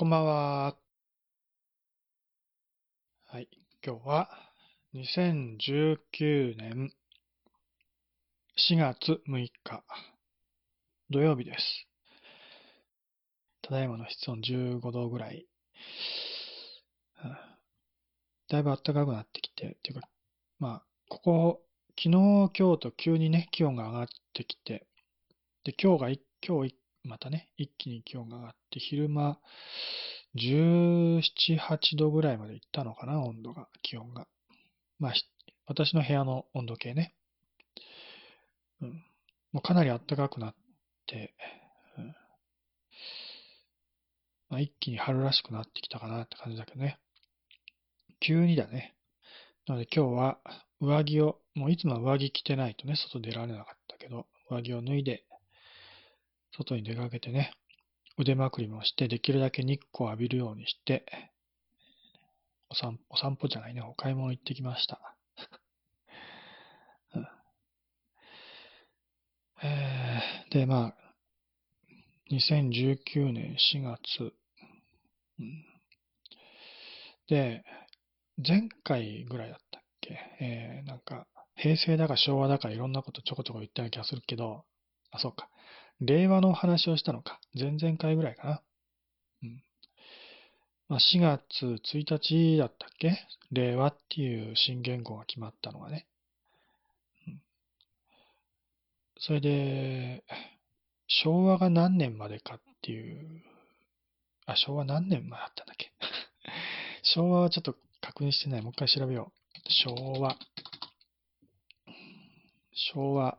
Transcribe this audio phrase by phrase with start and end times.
[0.00, 0.76] こんばんは。
[3.26, 3.48] はい。
[3.84, 4.28] 今日は
[4.94, 6.92] 2019年
[8.56, 9.82] 4月6日
[11.10, 11.88] 土曜日です。
[13.60, 15.48] ただいまの室温15度ぐらい。
[18.48, 20.08] だいぶ暖かくなってきて、っていうか、
[20.60, 21.60] まあ、ここ、
[22.00, 24.86] 昨日、今日と急にね、気温が上がってきて、
[25.64, 26.08] で、今日が、
[26.46, 29.38] 今日い、またね、一気に気温が上がって、昼間、
[30.34, 34.26] 17、8度ぐらいまで行ったのかな、温度が、気温が。
[34.98, 35.14] まあ、
[35.66, 37.14] 私の部屋の温度計ね。
[38.80, 39.04] うん。
[39.52, 40.54] もうかなり暖かくなっ
[41.06, 41.34] て、
[41.96, 42.14] うん。
[44.50, 46.98] まあ、一気に春らしくなってきたかなって感じだけどね。
[48.20, 48.94] 急にだね。
[49.66, 50.38] なので今日は
[50.80, 55.24] 上着を、もういつもは上着着てないとね、外出られなかったけど、上着を脱いで、
[56.52, 57.52] 外に出かけてね、
[58.18, 61.06] 腕まくりもして、できるだけ日光を浴びるようにして、
[62.70, 65.16] お散お散歩じゃないね、お買い物行ってきました。
[67.14, 67.28] うん
[69.62, 70.94] えーで、まあ、
[72.30, 72.98] 2019
[73.32, 74.32] 年4月、
[75.38, 75.64] うん
[77.28, 77.62] で、
[78.46, 80.14] 前回ぐらいだったっけ？
[80.40, 84.64] えーなんか、平成だか昭和だかいろんなことちょこちょこ言ったような気がするけど、
[85.10, 85.48] あ、そうか。
[86.00, 87.40] 令和の話をしたのか。
[87.54, 88.62] 前々回ぐらいかな。
[89.42, 89.62] うん。
[90.88, 93.18] まあ、4月1日だったっけ？
[93.50, 96.06] 令和っていう新元号が決まったのがね。
[97.26, 97.42] うん。
[99.18, 100.24] それで、
[101.08, 103.42] 昭和が何年までかっていう、
[104.46, 105.92] あ、昭和何年まであったんだっけ？
[107.02, 108.62] 昭和はちょっと確認してない。
[108.62, 109.32] もう一回調べよ
[109.66, 109.72] う。
[109.72, 110.36] 昭和。
[112.72, 113.38] 昭和。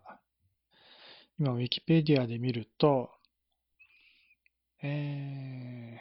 [1.40, 3.12] 今、ウィキペディアで見ると、
[4.84, 6.00] えー、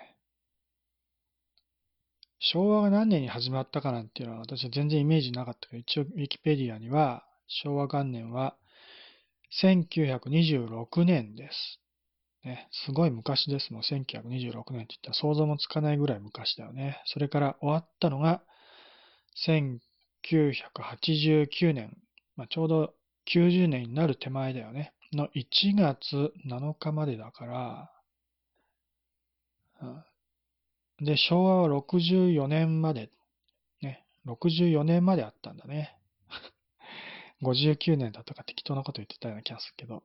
[2.40, 8.56] 昭和が何年に始まったかなんていうのは私は全然イメージなかったけど、一応ウィキペディアには、昭和元年は
[9.62, 11.80] 1926年です。
[12.44, 13.72] ね、すごい昔です。
[13.72, 14.06] もう1926年っ
[14.62, 17.00] て言ったら想像もつかないぐらい昔だよね。
[17.06, 18.42] それから終わったのが
[19.46, 21.96] 1989年、
[22.36, 22.94] まあ、ちょうど
[23.32, 24.92] 90年になる手前だよね。
[25.12, 27.90] の1月7日までだから、
[31.00, 33.10] で、昭和は64年まで、
[33.82, 35.96] ね、64年まであったんだね。
[37.42, 40.02] 59年だとか適当なこと言ってたような気がするけど。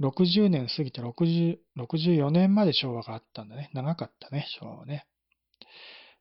[0.00, 3.70] 60年過ぎて60 64年まで昭和があったんだね。
[3.72, 5.06] 長かったね、昭和はね。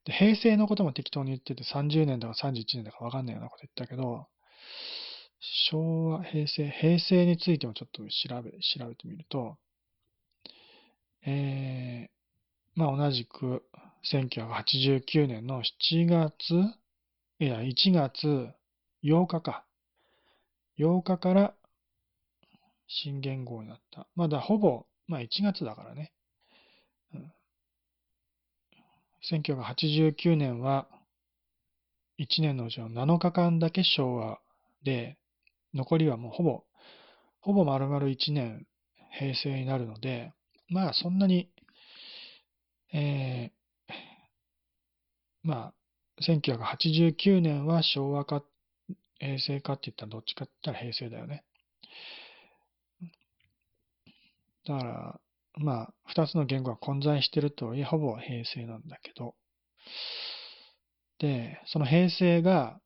[0.06, 4.28] で、平成のことも適当に言ってて30年だか31年だかわかんないようなこと言ったけど、
[5.70, 9.58] 昭和、平成、平成についてもちょっと調べ、調べてみると、
[11.26, 13.64] えー、まあ同じく
[14.12, 16.54] 1989年の7月、
[17.40, 18.50] いや、1月
[19.04, 19.66] 8日か。
[20.80, 21.54] 8日から
[22.88, 24.08] 新元号になった。
[24.16, 26.14] まだほぼ、まあ1月だからね。
[27.14, 27.34] うん、
[29.30, 30.88] 1989年は
[32.18, 34.40] 1年のうちの7日間だけ昭和
[34.84, 35.18] で、
[35.74, 36.64] 残りはもうほぼ、
[37.42, 38.66] ほぼ丸々1年
[39.12, 40.34] 平成になるので、
[40.70, 41.50] まあそんなに、
[42.94, 43.94] えー、
[45.44, 45.74] まあ
[46.22, 48.44] 1989年は昭和か
[49.20, 51.44] 平成かって言ったらどっちかって言ったら平成だよね。
[54.66, 55.20] だから、
[55.56, 59.36] まあ、二つの言語が混在してるとはいえ、ほぼ平成なんだけど、
[61.20, 62.80] で、その平成が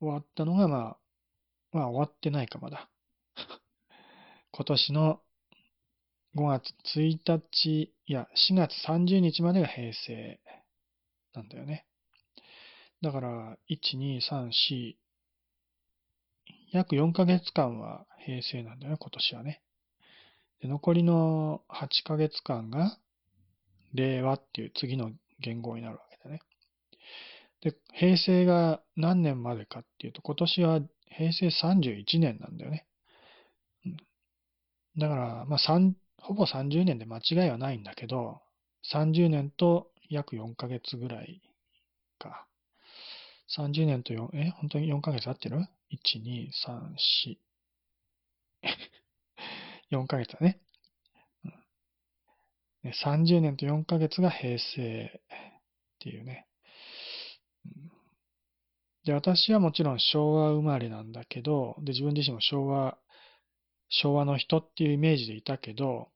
[0.00, 0.96] 終わったのが、まあ、
[1.72, 2.88] まあ終わってないか、まだ。
[4.52, 5.20] 今年の
[6.36, 10.40] 5月1日、いや、4月30日までが平成
[11.32, 11.86] なんだよね。
[13.00, 14.96] だから、1、2、3、4、
[16.72, 19.62] 約4ヶ月間は平成なんだよね、今年はね。
[20.60, 22.98] で残りの8ヶ月間が
[23.92, 26.13] 令和っていう次の言語になるわけ。
[27.64, 32.86] で、平成が何年までかっていうと、今年は平成31年なんだよね。
[33.86, 33.96] うん、
[34.98, 38.40] だから、まあ、3ほぼ30年で間違いはないんだけど、
[38.92, 41.42] 30年と約4ヶ月ぐらい
[42.18, 42.46] か。
[43.56, 45.56] 30年と4、え、本当に4ヶ月合ってる
[45.90, 47.38] ?1、2、3、4。
[49.90, 50.60] 4 ヶ月だね。
[51.44, 51.54] うん
[52.90, 56.46] 30年と4ヶ月が平成っていうね。
[59.04, 62.96] で、私はもちろん昭和生まれなんだけど、で、自分自身も昭和、
[63.88, 66.08] 昭和の人っていうイメージでいたけど、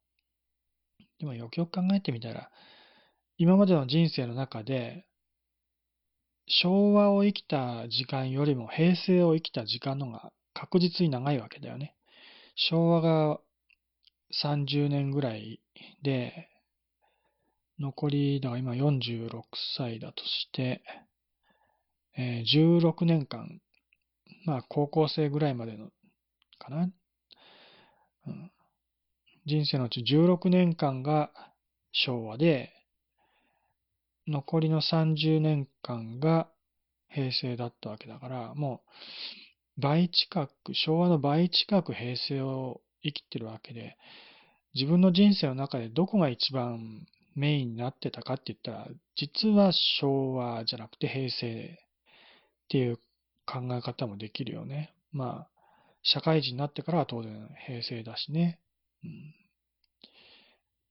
[1.18, 2.50] でもよくよく考えてみたら、
[3.36, 5.06] 今までの人生の中で、
[6.46, 11.94] 昭和を生きた時間よりも平成を生きた時間の方が確実に長いわけだよね。
[12.56, 13.38] 昭和が
[14.42, 15.60] 30年ぐらい
[16.02, 16.48] で、
[17.78, 19.42] 残り、だから今46
[19.76, 20.82] 歳だとして、
[22.20, 23.60] えー、16年間、
[24.44, 25.90] まあ高校生ぐらいまでの、
[26.58, 26.90] かな、
[28.26, 28.50] うん、
[29.46, 31.30] 人生のうち16年間が
[31.92, 32.72] 昭和で、
[34.26, 36.48] 残りの30年間が
[37.08, 38.82] 平成だったわけだから、も
[39.78, 43.96] う倍近く、昭和の倍近く平成を生きてるわけで、
[44.74, 47.06] 自分の人生の中でどこが一番
[47.36, 51.78] メインになってたかって言ったら、実は昭和じゃなくて平成
[52.68, 52.98] っていう
[53.46, 54.94] 考え方もできるよね。
[55.10, 55.48] まあ、
[56.02, 58.60] 社会人になってからは当然平成だしね。
[59.02, 59.34] うん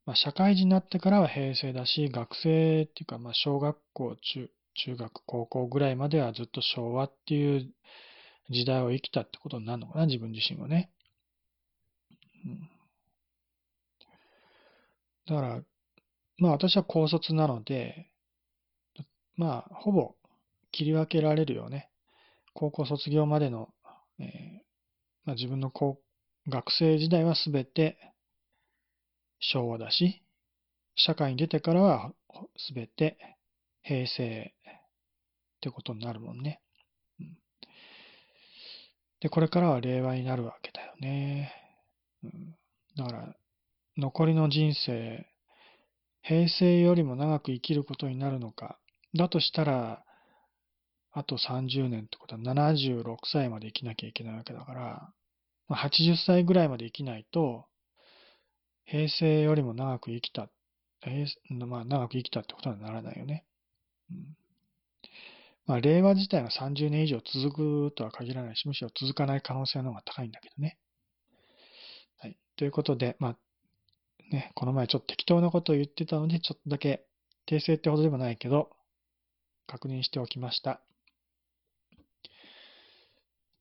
[0.07, 4.49] まあ、社会人になってからは平成だし、学生っていうか、まあ、小学校、中、
[4.85, 7.69] 中学、高校ぐらいまではずっと昭和っていう
[8.49, 10.89] 時代を生きたってことになるのかな、自分自身はね。
[12.45, 12.69] うん、
[15.27, 15.61] だから、
[16.37, 18.09] まあ私は高卒なので、
[19.35, 20.15] まあ、ほぼ
[20.71, 21.89] 切り分けられるよね。
[22.53, 23.69] 高校卒業までの、
[24.19, 24.27] えー、
[25.25, 25.99] まあ、自分の高
[26.47, 27.97] 学生時代はすべて
[29.39, 30.21] 昭和だし、
[30.95, 32.11] 社会に出てからは
[32.57, 33.17] すべて
[33.83, 34.53] 平成
[35.57, 36.61] ってことになるもんね。
[39.19, 41.51] で、これからは令和になるわけだよね。
[42.23, 42.55] うん、
[42.95, 43.35] だから、
[43.97, 45.25] 残りの人生、
[46.21, 48.77] 平成よりも長く生きることになるのか。
[49.15, 50.03] だとしたら、
[51.11, 55.13] あと30年ってことは76歳まで生きなきゃいけないわけだから、
[55.67, 57.65] まあ、80歳ぐらいまで生きないと、
[58.85, 60.49] 平成よりも長く生きた、
[61.65, 63.45] まあ長く生きたってことはならないよね。
[64.09, 64.37] うん、
[65.65, 70.77] まあ令和自体が30年以上続くとは限らないし、むしろ続かない可能性の方が高いんだけどね。
[72.19, 72.37] はい。
[72.55, 73.37] ということで、まあ
[74.31, 77.05] ね、この前ちょっと適当なことを言ってたので、ちょっとだけ
[77.49, 78.69] 訂正ってほどでもないけど、
[79.67, 80.81] 確認しておきました。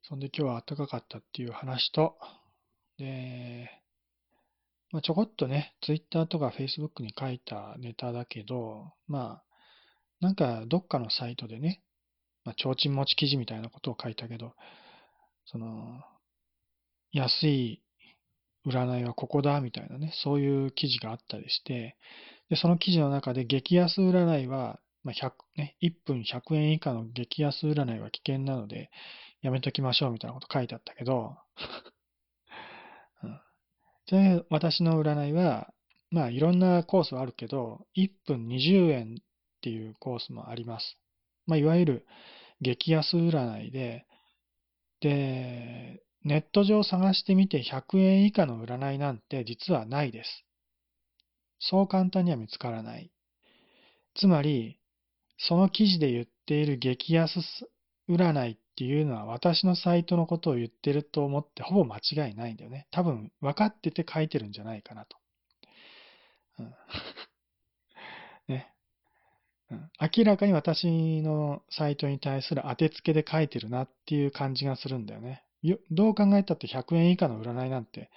[0.08, 2.17] そんで今日は暖かかったっていう話と、
[2.97, 3.69] で、
[4.93, 9.44] まあ、ちょこっとね、Twitter とか Facebook に書いたネタだけど、まあ、
[10.20, 11.82] なんかどっかのサイトでね、
[12.44, 14.55] まあ、提灯持ち記事みたいなことを書いたけど、
[15.44, 16.00] その、
[17.11, 17.82] 安い
[18.64, 21.97] 占いはここだみたいなね、そういう記事があったりして、
[22.49, 28.91] で、その記事の中で激安占いは、まあ、100ね、1分100円以下の激安占いは危険なので、
[29.43, 31.37] やめときましょうみたいなこと書いてあったけど、
[33.23, 33.41] うん、
[34.06, 35.73] で私の占いは、
[36.11, 39.25] まあいろんなコースはあるけど、1分20円っ
[39.61, 40.99] ていうコースもあります。
[41.47, 42.06] まあいわゆる
[42.61, 44.06] 激安占いで、
[45.00, 50.44] で、ネット上探してみて100円以下の占いなんて実はないです。
[51.59, 53.11] そう簡単には見つからない。
[54.15, 54.81] つまり、
[55.38, 57.38] その記事で言っている激安
[58.09, 62.87] 占いっていうのは私のサイトのことを言ってると思ってほぼ間違いないんだよね。
[62.90, 65.17] 多分分かってて書いてるんじゃないかなと。
[66.58, 66.75] うん、
[68.54, 68.71] ね、
[69.71, 69.90] うん。
[70.16, 75.42] 明らかに私のサイトに対する当てつけで書いてるなっていう感じがするんだよね。
[75.90, 78.11] どう考えたって100円以下の占いなんて、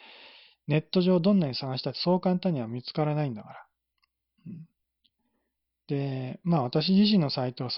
[0.68, 3.66] ネット上どんなに探したってそう簡単には見つからないんだから。
[4.48, 4.68] うん、
[5.88, 7.72] で、まあ私自身のサイトは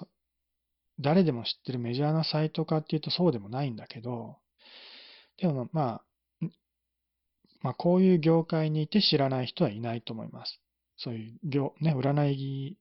[0.99, 4.37] 誰でも知ってるメジャーなサイトかっていうとそうでもないんだけど、
[5.37, 6.45] でもまあ、
[7.61, 10.59] まあこういう業界にいて知らない人はいないと思います。
[10.97, 12.77] そういう業、ね、占い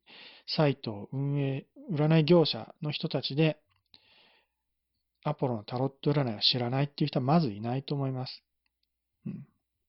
[0.46, 3.58] サイトを運営、占い業者の人たちで
[5.22, 8.42] アポロのタロット占いを知らないっていう人はまずいないと思います。
[9.26, 9.46] うん。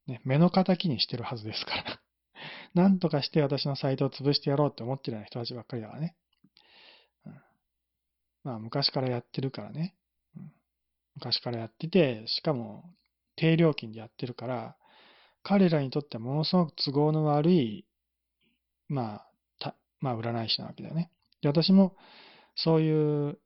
[0.07, 2.01] ね、目の敵にしてるはずですから。
[2.73, 6.15] なんとかして私のサイトを潰してやろうって思ってるような人たちばっかりだからね。
[8.43, 9.95] まあ、昔からやってるからね、
[10.35, 10.51] うん。
[11.15, 12.83] 昔からやってて、しかも
[13.35, 14.75] 低料金でやってるから、
[15.43, 17.85] 彼らにとってはものすごく都合の悪い、
[18.87, 19.27] まあ、
[19.59, 21.11] たまあ、占い師なわけだよね。
[21.41, 21.95] で、私も
[22.55, 23.39] そういう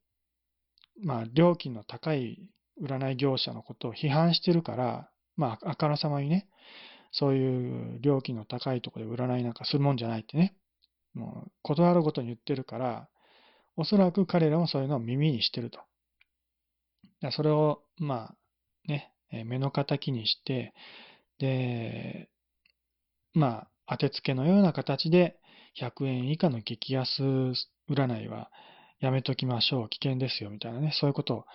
[1.03, 2.39] まあ、料金の高い
[2.81, 6.47] 占い業者のことを批判してるから、まあ、あからさまにね、
[7.11, 10.55] そういう料金の高いとこで占いなんかするもんじゃないってね、
[11.13, 13.09] もう断るごとに言ってるから、
[13.77, 15.79] おそらく彼らもそういうのを耳にしてると。
[17.31, 18.35] それを、まあ、
[18.87, 19.13] ね、
[19.45, 20.73] 目の敵にして、
[21.39, 22.29] で、
[23.33, 25.39] まあ、当てつけのような形で
[25.79, 27.21] 100円以下の激安
[27.89, 28.49] 占いは
[28.99, 29.89] やめときましょう。
[29.89, 30.49] 危険ですよ。
[30.49, 30.91] みたいなね。
[30.93, 31.45] そういうことを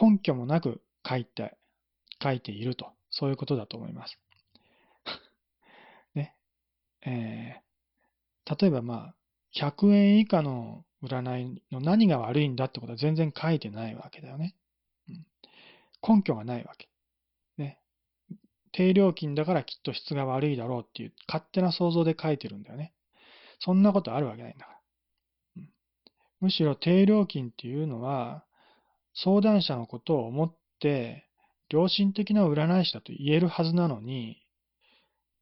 [0.00, 1.56] 根拠もなく書いて、
[2.22, 2.92] 書いていると。
[3.10, 4.18] そういうことだと思います。
[6.14, 6.34] ね。
[7.04, 9.14] えー、例えばまあ、
[9.56, 14.54] 100円以下の占いの何が悪いんだってことは全然書いてないわけだよね。
[15.08, 16.88] うん、根拠がないわけ。
[17.58, 17.78] ね。
[18.72, 22.92] 低料金だからきっと質が悪いだろうっていう勝手な想像で書いてるんだよね。
[23.60, 24.78] そんなことあるわけないんだから。
[25.58, 25.68] うん、
[26.40, 28.44] むしろ低料金っていうのは、
[29.14, 31.24] 相談者のことを思って、
[31.70, 34.44] 良心的な占い師だと言えるはずなのに、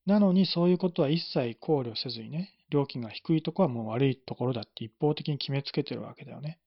[0.06, 6.58] なのにそういうことは一切考慮せずにね、料金が低いとこはもう悪いところだって一方的に決めつけてるわけだよね。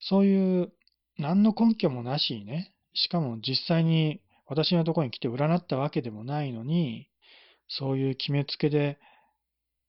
[0.00, 0.72] そういう
[1.18, 7.08] 何の根拠もなしにね、しかも実際に私のところに来て占ったわけでもないのに、
[7.68, 8.98] そういう決めつけで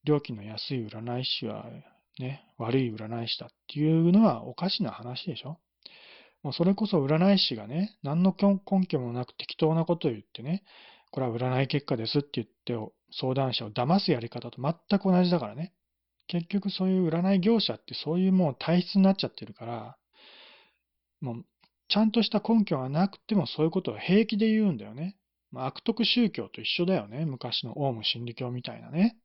[0.05, 1.65] 料金の安い占い師は
[2.19, 5.59] ね、悪い占い師だっていうのはおかしな話でしょ
[6.43, 10.63] もうそれこそ占い師がね、何の根拠もなく適当なことを言ってね、
[11.11, 15.73] これは占い結果ですって言って相談者を騙すやり方と全く同じだからね。
[16.27, 19.97] 結局そういう占い業者ってそういうもう体質になっちゃってるから、
[21.21, 21.45] もう
[21.87, 25.17] ちゃんとした根拠がなくてもそういうことを平気で言うんだよね。
[25.51, 27.25] まあ、悪徳宗教と一緒だよね。
[27.25, 29.17] 昔のオウム真理教みたいなね。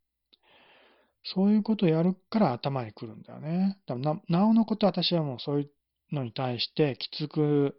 [1.24, 3.78] そういうことをやるから頭にくるんだよね。
[3.86, 5.64] だななおのこと私はもうそうい
[6.12, 7.78] うのに対してきつく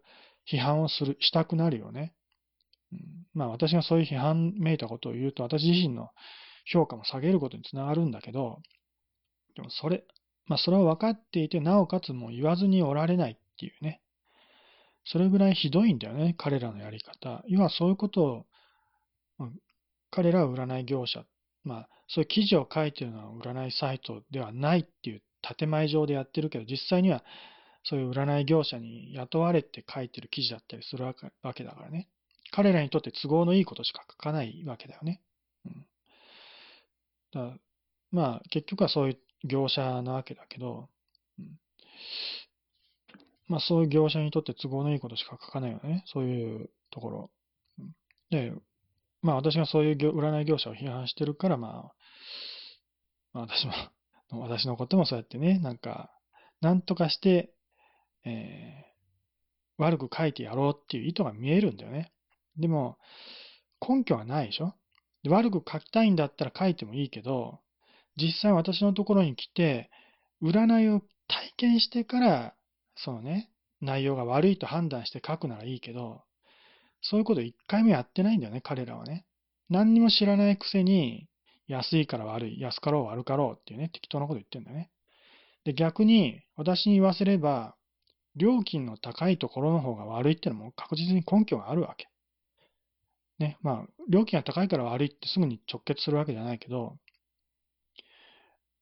[0.50, 2.14] 批判をする、したくなるよね。
[2.92, 6.10] うんまあ私がそういう批判めいたことを言うと、私自身の
[6.64, 8.60] 評価も下げることにつながるんだけど、
[9.56, 10.04] でもそれ、
[10.46, 14.00] まあそれは分かっていて、なおかつもう言わずにおられないっていうね。
[15.04, 17.42] それぐらいひどいんだよね、彼らのやり方。
[17.48, 18.46] 要はそういうことを、
[19.38, 19.48] まあ、
[20.10, 21.24] 彼らは占い業者、
[21.64, 25.22] まあそういう記事を書いてるのは占いサイトではないっていう
[25.56, 27.24] 建前上でやってるけど、実際には
[27.84, 32.08] そういう占い業者に雇われて書いてる記事だったりするわけだからね。
[32.52, 35.20] 彼らにとって都合のいいことしか書かないわけだよね。
[35.66, 35.86] うん、
[37.32, 37.56] だ
[38.12, 40.88] まあ、結局はそういう業者なわけだけど、
[41.38, 41.58] うん、
[43.48, 46.04] まあ、そういう業者にとって都合のいいことしか書かないよね。
[46.06, 47.30] そういうところ。
[47.78, 47.94] うん
[48.32, 48.50] で、
[49.20, 51.94] まあ私がそういう占い業者を批判してるから、まあ、
[53.32, 53.72] まあ、私も、
[54.40, 56.10] 私のこともそうやってね、なんか、
[56.60, 57.52] なんとかして、
[58.24, 62.12] えー、悪く書いてやろうっていう意図が見えるんだよね。
[62.56, 62.98] でも、
[63.86, 64.74] 根拠はないでしょ？
[65.22, 67.60] で悪く書きたいんだったら書いてもいいけど、
[68.16, 69.90] 実際私のところに来て、
[70.42, 72.54] 占いを体験してから、
[72.96, 76.22] そのね、内容が悪いと判断して書くならいいけど、
[77.00, 79.24] そういうこと一回もやってないんだよね、彼らはね。
[79.70, 81.28] 何にも知らないくせに、
[81.68, 84.90] 安いから悪い、安かろう悪かろうっていうね、適当なこと言ってんだよね。
[85.64, 87.76] で、逆に、私に言わせれば、
[88.36, 92.08] 料金の高いところの方が悪いってのも確実に根拠があるわけ。
[93.42, 96.96] ね、まあ、料金が高いから悪いってすぐに直結するわけじゃないけど、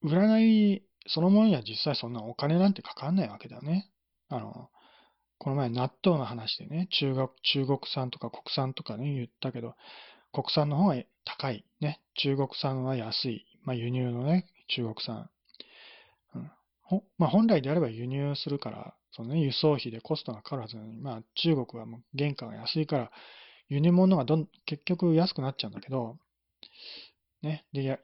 [0.05, 3.90] 占いそのものには実際そんなお金なんてかかんないわけだよね。
[4.29, 4.71] あの、
[5.38, 9.75] この前納豆の話でね、中国、中国産とか国産とかね、言ったけど、
[10.33, 11.64] 国産の方が高い。
[11.81, 12.00] ね。
[12.14, 13.47] 中国産は安い。
[13.64, 15.31] まあ輸入のね、中国産。
[16.35, 16.50] うん、
[16.83, 23.11] ほまあ本来であれば輸入するから、そのね、輸送費でコストがかかるはずなのに、まあ中国はもう原価が安いから
[23.71, 26.19] 輸入物がどん結局安くなっちゃうんだけど、
[27.43, 28.00] ね、で、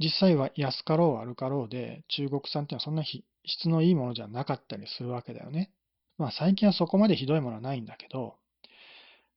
[0.00, 5.70] 実際は安かろう悪かろうで、中国産ってのはそんな質のいいものじゃなかったりするわけだよね。
[6.18, 8.36] まあ最近はそこまでひどいものはないんだけど、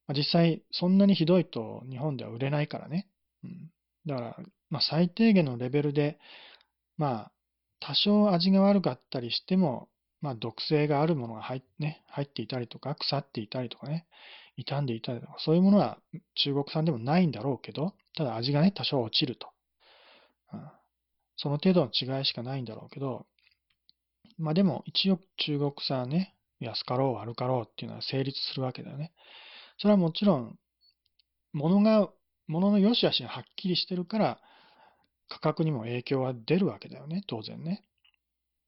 [0.07, 3.07] まあ、実際そんなにひどいと日本では売れないからね。
[3.43, 3.71] うん、
[4.05, 4.37] だから、
[4.69, 6.17] まあ最低限のレベルで、
[6.97, 7.31] まあ
[7.79, 9.89] 多少味が悪かったりしても、
[10.21, 14.07] まあ毒性があるものが入,、ね、入っていたりとか、腐っていたりとかね、
[14.57, 15.99] 傷んでいたりとか、そういうものは
[16.35, 19.47] 中国産でもないんだろうけど、ただ味がね、多少落ちると。
[20.53, 20.71] うん、
[21.35, 23.25] その程度の違いしかないんだろうけど、
[24.37, 29.13] まあでも一応中国産ね、安かろう悪かろうっていうのは成立するわけだよね。
[29.77, 30.57] それはもちろん、
[31.53, 32.09] 物が、
[32.47, 34.39] 物の良し悪しがはっきりしてるから、
[35.29, 37.83] 価格にも影響は出るわけだよね、当然ね。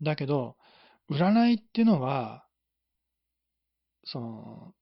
[0.01, 0.55] だけど、
[1.09, 2.45] 占いってのは、
[4.05, 4.73] その、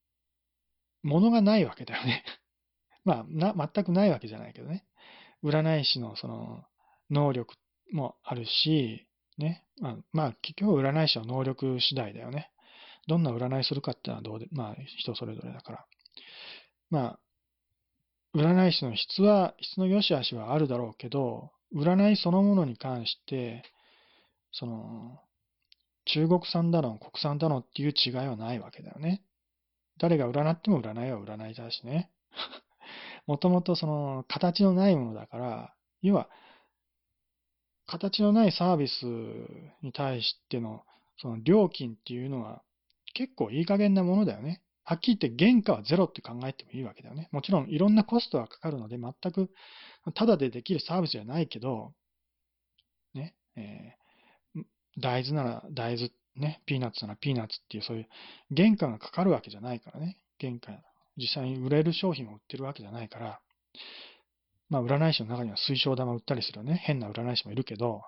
[1.07, 2.23] ものがないわけだよね。
[3.05, 4.85] まあな、全くないわけじゃないけどね。
[5.43, 6.65] 占い師のその
[7.09, 7.55] 能力
[7.91, 9.63] もあるし、ね。
[9.79, 12.51] まあ、まあ、結局占い師の能力次第だよね。
[13.07, 15.85] どんな占いするかっていうのはどうで、まあ、人それぞれだから。
[16.89, 17.19] まあ、
[18.35, 23.63] 占い師の質は、質の良し悪しはあるだろうけど、占いそのものに関して、
[24.51, 25.19] その、
[26.05, 29.21] 中国産だの、国産だのっていう違いはないわけだよね。
[29.99, 32.09] 誰が占っても占いは占いだしね。
[33.27, 36.29] もともとその形のないものだから、要は、
[37.85, 39.05] 形のないサービス
[39.81, 40.83] に対しての
[41.19, 42.61] その料金っていうのは
[43.13, 44.61] 結構いい加減なものだよね。
[44.83, 47.29] はっきり言って原価はゼロって考えてもいいわけだよね。
[47.31, 49.49] もちろんいろんなコストはかかるので全く
[50.13, 51.93] タダでできるサービスじゃないけど、
[53.13, 54.63] ね、えー、
[54.99, 58.07] 大豆なら大豆、ね、ピーナッツならピーナッツっていうそういう
[58.55, 60.17] 原価がかかるわけじゃないからね。
[60.39, 60.71] 原価、
[61.17, 63.39] 実際に売れる商品を売ってるわけじゃないから、
[64.69, 68.03] まあ占い師の中には水晶玉売ったりするね、変な占い師もいるけど、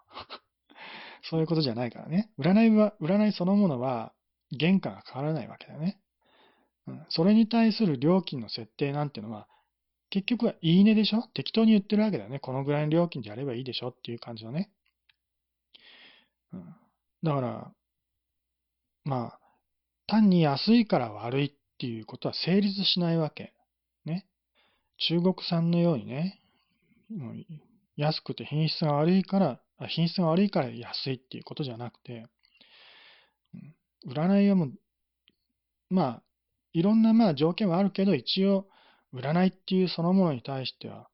[1.30, 2.30] そういうことじゃないからね。
[2.40, 4.14] 占いは、占いそのものは
[4.60, 6.00] 原価が変わらないわけだよね。
[6.88, 9.48] うん、それに対する料金の設定なんてのは、
[10.10, 11.24] 結局はいいねでしょ？
[11.34, 12.40] 適当に言ってるわけだよね。
[12.40, 13.90] このぐらいの料金でやればいいでしょ？
[13.90, 14.72] っていう感じのね。
[16.52, 16.76] うん、
[17.22, 17.72] だから、
[19.06, 19.40] まあ、
[20.08, 23.54] 単に安いから悪いっていうことは成立しないわけ。
[24.06, 24.28] ね。
[24.98, 26.42] 中国産のようにね、
[27.10, 27.36] もう
[27.96, 32.28] 安くて品質が悪いから、品質が悪いから安いっていうことじゃなくて、
[34.08, 34.74] 占いはもう、
[35.90, 36.24] まあ、
[36.74, 38.68] いろんなまあ条件はあるけど、一応、
[39.14, 41.10] 占いっていうそのものに対しては、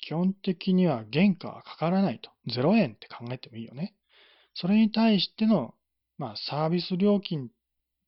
[0.00, 2.30] 基本的には原価はかからないと。
[2.48, 3.94] 0円って考えてもいいよね。
[4.54, 5.74] それに対しての、
[6.20, 7.48] まあ、サービス料金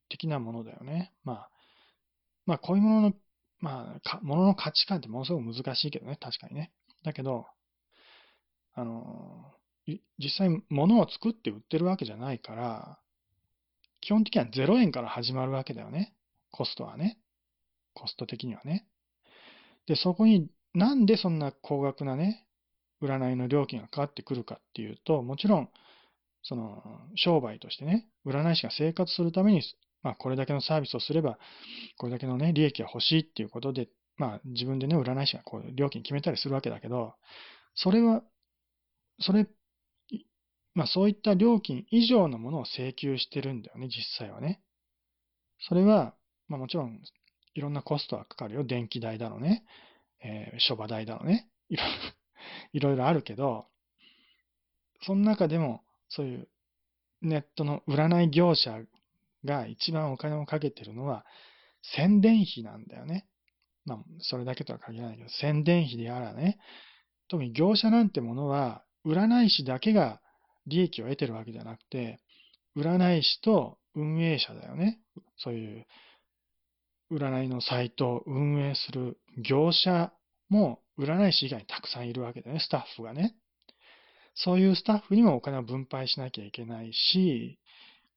[0.07, 1.11] 的なものだよね。
[1.23, 1.49] まあ、
[2.45, 3.13] まあ、こういうものの、
[3.59, 6.71] まあ、ものの価値観ってものすごく難しいけどね、確かにね。
[7.03, 7.47] だけど、
[8.75, 9.55] あの、
[10.19, 12.99] 実際物を作って売ってるわけじゃないから、
[13.99, 16.13] 基本的には0円から始まるわけだよね。
[16.51, 17.17] コストはね。
[17.95, 18.85] コスト的にはね。
[19.87, 22.45] で、そこになんでそんな高額なね、
[23.01, 25.69] 占いの料金がかかってくるかっていうと、もちろん、
[26.43, 26.81] その、
[27.15, 29.63] 商売としてね、占い師が生活するために、
[30.03, 31.37] まあ、これだけのサービスをすれば、
[31.97, 37.15] これだけのね、利益が欲しいっていうことで、まあ、自分でね、占い師がこう、料金決めたりするわけだけど、
[37.75, 38.21] それは、
[39.19, 39.47] それ
[40.75, 44.61] まあそういった料金以上のものを請求してるんだよね、実際はね。
[45.59, 46.15] それは、
[46.47, 46.99] まあもちろん、
[47.53, 48.63] いろんなコストはかかるよ。
[48.63, 49.63] 電気代だろうね。
[50.23, 51.47] えー、諸場代だろうね。
[51.69, 51.83] いろ
[52.73, 53.67] いろいろあるけど、
[55.03, 56.47] その中でも、そういう
[57.21, 58.81] ネットの占い業者
[59.45, 61.25] が一番お金をかけてるのは、
[61.95, 63.27] 宣伝費なんだよね。
[63.85, 66.57] まあ、それだけとは限らないけど、宣伝費であらね。
[67.27, 70.21] 特に業者なんてものは、占い師だけが
[70.65, 72.19] 利益を得てるわけじゃなくて、
[72.77, 74.99] 占い師と運営者だよね。
[75.37, 75.85] そういう
[77.11, 80.11] 占いのサイトを運営する業者
[80.49, 83.35] も占い師以外にたくさんいるわけだよね、スタッフがね。
[84.35, 87.59] そういうスタッフにもお金を分配しなきゃいけないし、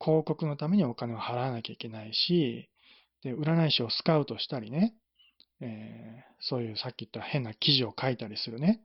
[0.01, 2.69] 広告のためにお金を払わなきゃいけないし、
[3.23, 4.95] で占い師をスカウトしたりね、
[5.61, 8.81] えー、そういうさっき言った変な記事を書いたりするね、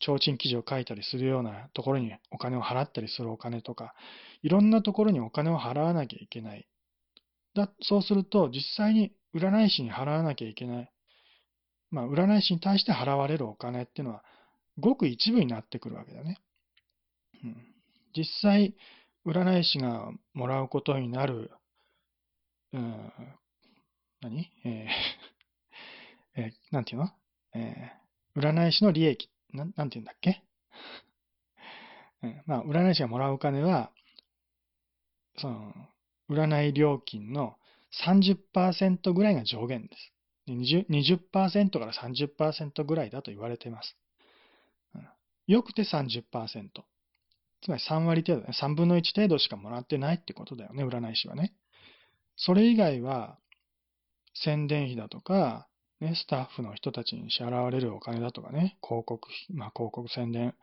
[0.00, 3.94] 提灯記事を書いたりするようなところにお金を払ったりするお金とか、
[4.42, 6.68] いろんなところにお金を払わなきゃいけない。
[7.54, 10.92] だそうすると、実際に占い師に払わなきゃいけない。
[11.90, 14.22] まあ、占い師に対して払われるお金っていうのは、
[14.78, 16.38] ごく一部になってくるわけだね。
[18.16, 18.74] 実際、
[19.26, 21.50] 占い師がもらうことになる、
[22.72, 23.12] うん、
[24.20, 24.50] 何？
[24.64, 27.10] えー、えー、なんていうの？
[27.54, 30.42] えー、占い師の利益ななんて言うんだっけ？
[32.46, 33.92] まあ、占い師がもらうお金は、
[35.36, 35.72] その、
[36.28, 37.56] 占い料金の
[38.06, 40.12] 30%ぐらいが上限です。
[40.48, 43.96] 20%, 20から30%ぐらいだと言われています。
[44.94, 45.08] うん
[45.46, 46.22] よくて30%。
[47.62, 51.54] つまり3割程度、ね、3分の1程度しかもらってないってことだよね、占い師はね。
[52.36, 53.38] それ以外は、
[54.34, 55.68] 宣伝費だとか、
[56.00, 60.54] ね、スタッフの人たちに支払われるお金だとかね、広告、まあ、広告宣伝、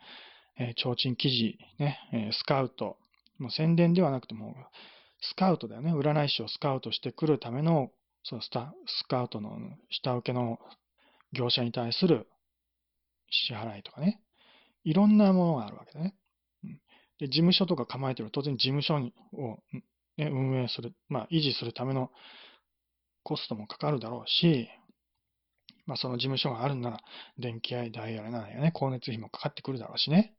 [0.58, 2.98] えー、提灯記事、ね、えー、スカウト、
[3.38, 4.56] もう宣伝ではなくても、
[5.22, 5.94] スカウトだよね。
[5.94, 7.92] 占い師をスカウトしてくるための、
[8.24, 9.58] そのスタスカウトの
[9.90, 10.60] 下請けの
[11.34, 12.28] 業者に対する
[13.30, 14.22] 支払いとかね。
[14.84, 16.16] いろんなものがあるわけだね。
[17.20, 19.60] で、事務所とか構えてる当然事務所を、
[20.18, 22.12] ね、運営する、まあ、維持するための
[23.24, 24.70] コストもかかるだろうし、
[25.86, 27.00] まあ、その事務所があるんなら、
[27.38, 30.36] 電気代、ダイヤルなんやね、光熱費もかかってくるだろうしね。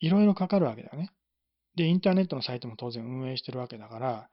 [0.00, 1.10] いろいろかかるわけだよね。
[1.74, 4.30] で、インターネットのサイトも当然運営してるわけだから、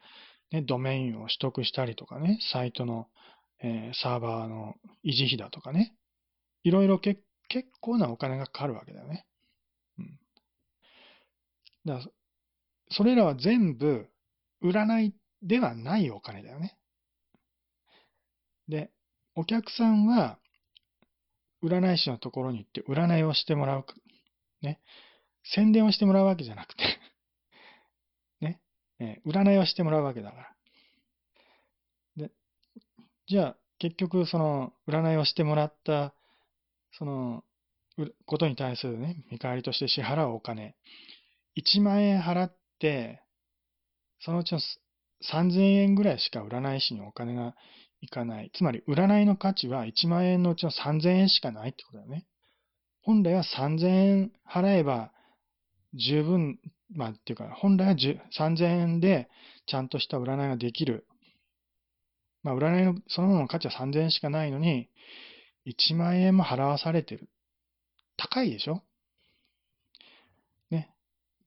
[0.51, 3.07] ね、ドメインを取得したりとかね、サイトの、
[3.61, 5.95] えー、サーバーの維持費だとかね、
[6.63, 7.21] いろいろ結
[7.81, 9.25] 構なお金がかかるわけだよね。
[11.85, 12.01] だ、
[12.89, 14.07] それらは全部
[14.63, 16.77] 占いではないお金だよね。
[18.67, 18.91] で、
[19.35, 20.39] お客さんは、
[21.63, 23.85] 占い師のところに行って占いをしてもらう。
[24.61, 24.79] ね。
[25.43, 26.83] 宣伝をしてもらうわけじゃなくて
[28.41, 28.61] ね。
[28.99, 30.55] えー、占いをしてもらうわけだから。
[32.17, 32.31] で、
[33.27, 36.13] じゃあ、結局、その、占いをしてもらった、
[36.93, 37.43] その、
[38.25, 40.75] ことに対するね、見返りとして支払うお金、
[41.55, 43.21] 1万円払って、
[44.19, 44.59] そのうちの
[45.31, 47.55] 3000円ぐらいしか占い師にお金が
[48.01, 48.51] いかない。
[48.53, 52.25] つまり、占いの価値は1万円のうちの3000円しかないってことだよね。
[53.01, 55.11] 本来は3000円払えば
[55.93, 59.29] 十分、まあ、っていうか、本来は3000円で
[59.67, 61.07] ちゃんとした占いができる。
[62.43, 64.89] まあ、占いのそのものの価値は3000円しかないのに、
[65.65, 67.29] 1万円も払わされてる。
[68.17, 68.83] 高いでしょ？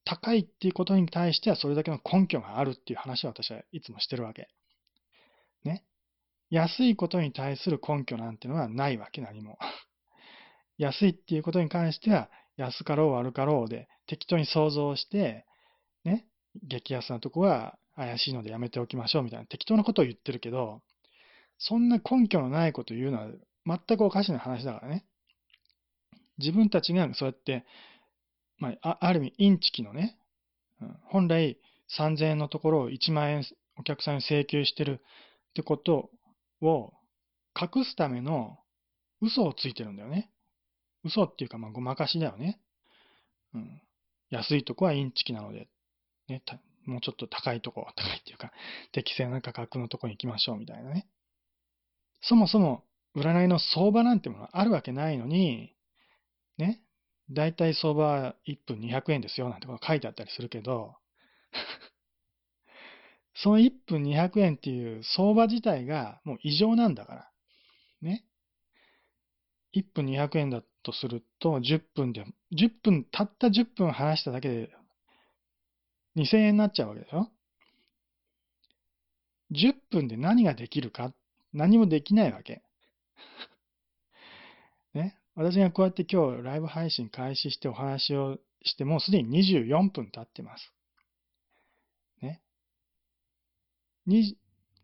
[0.08, 4.48] 高いっていうことに対してはそれだけの根拠があるっていう話を私はいつもしてるわけ。
[5.64, 5.84] ね。
[6.48, 9.58] 安いことに対する根拠なんてのはないわけ、何も。
[10.78, 15.44] 安いっていうことに関しては、安かろう悪かろうで、適当に想像して、
[16.04, 16.26] ね、
[16.62, 20.80] 激安なとこは怪しいのでやめておきましょうみたいな適当なことを言ってるけど、
[21.58, 23.28] そんな根拠のないことを言うのは
[23.66, 25.04] 全くおかしな話だからね。
[26.38, 27.66] 自分たちがそうやって、
[28.58, 30.18] まあ、ある意味インチキのね、
[31.04, 31.58] 本来
[31.98, 33.44] 3000円のところを1万円
[33.78, 36.10] お客さんに請求してるってこと
[36.60, 36.92] を
[37.60, 38.58] 隠すための
[39.20, 40.30] 嘘をついてるんだよね。
[41.04, 42.60] 嘘っていうか、まあ、ごまかしだよね。
[43.54, 43.82] うん。
[44.30, 45.68] 安いとこはインチキなので、
[46.28, 46.42] ね、
[46.84, 48.52] もうちょっと高いとこ、高いっていうか、
[48.92, 51.08] 適正な価格のとこに行きましょうみたいなね。
[52.20, 55.74] そもそも、占いの相場なんてものはあるわけないのに、
[56.56, 56.82] ね、
[57.30, 60.96] だいたい相場は1分200円ですよなんてこと書いてあったりするけど、
[63.34, 67.30] その1分200円っていう相場自体がもう異常なんだから。
[68.00, 68.24] ね。
[69.72, 74.70] 1分200円だとすると、10分で、10分、たった10分話しただけで
[76.16, 77.30] 2000円になっちゃうわけでしょ
[79.52, 81.12] ?10 分で何ができるか
[81.52, 82.62] 何もできないわけ。
[85.38, 90.72] 私がこうやって今日ライブ配信開始してお話をしてもうすでに24分経ってます。
[92.20, 92.42] ね。
[94.04, 94.36] に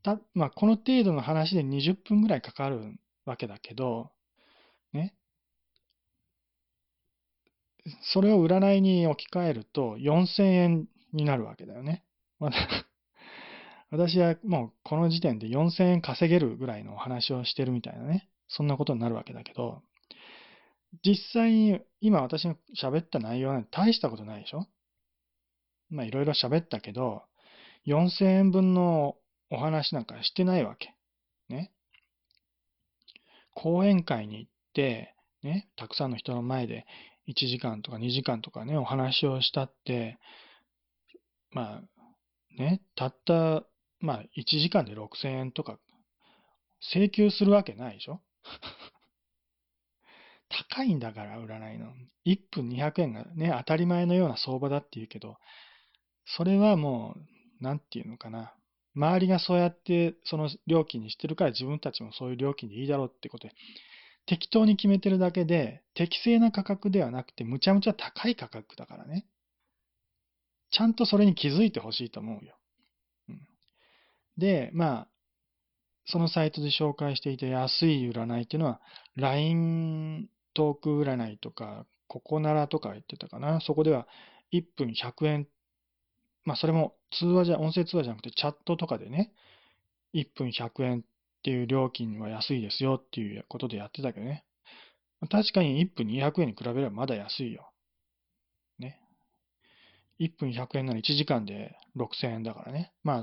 [0.05, 4.13] たまあ、この程度の話で20分ぐらいかかるわけだけど、
[4.93, 5.17] ね。
[8.13, 12.05] それを占いに置き換えると4000円になるわけだよね。
[13.91, 18.29] 私はもうこの時点で4000円稼げるぐらいのお話をしてるみたいなね。
[18.47, 19.83] そんなことになるわけだけど、
[21.03, 24.67] 実際に今私が喋った内容なんて大したことないでしょ？
[25.91, 27.23] まあいろいろ喋ったけど、
[27.87, 29.17] 4000円分の
[29.51, 30.95] お話なんかしてないわけ。
[31.49, 31.73] ね。
[33.55, 36.87] 講演会に行って、ね、たくさんの人の前で
[37.29, 40.19] 1時間とか2時間とかね、お話をしたって、
[41.51, 41.83] まあ、
[42.59, 43.65] ね、たった、
[44.01, 45.79] まあ、1時間で6000円とか、
[46.93, 48.21] 請求するわけないでしょ？
[50.71, 51.93] 高いんだから、占いの。
[52.27, 55.37] 1分200円がね、当たり前のような相場だって言うけど、
[56.37, 57.17] それはも
[57.61, 58.55] う、なんていうのかな。
[58.95, 63.55] 周りがそうやってその料金にしてるから自分たちもそういう料金でいいだろうってことで、
[64.27, 69.27] 適当に決めてるだけで、適正な価格ではなくて、むちゃむちゃ高い価格だからね。
[70.71, 72.57] ちゃんとそれに気づいてほしいと思うよ。
[73.29, 73.41] うん、
[74.39, 75.09] で、まあ、
[76.07, 78.81] そのサイトで紹介していた安い占いっていうのは、
[79.17, 83.61] LINE トーク占いとか、ココナラとか言ってたかな。
[83.61, 84.07] そこでは
[84.53, 85.49] 1分100円。
[86.45, 89.33] まあ、それも通話じゃ、音声通話じゃなくてチャットとかでね、
[90.15, 91.03] 1分100円っ
[91.43, 94.45] ていう料金は安いですよっていうことでやってたけどね。
[95.31, 97.71] 確かに1分200円に比べればまだ安いよ。
[98.79, 99.01] ね
[100.19, 102.93] 1分100円なら1時間で6000円だからね。
[103.03, 103.23] まあ、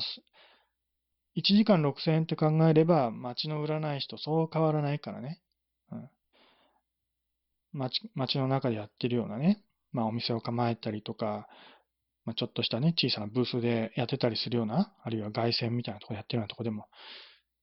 [1.36, 5.42] 1時間6000円って考えれば、街の占い師とそう変わらないからね。
[5.92, 6.10] うん。
[7.74, 11.48] 街、街の中でやってるようなね、まあお店を構えたりとか、
[12.26, 16.88] まあちょっとしたね、小さなブースでやってたりするような、あるいは凱旋みたいなとこやってるようなとこでも、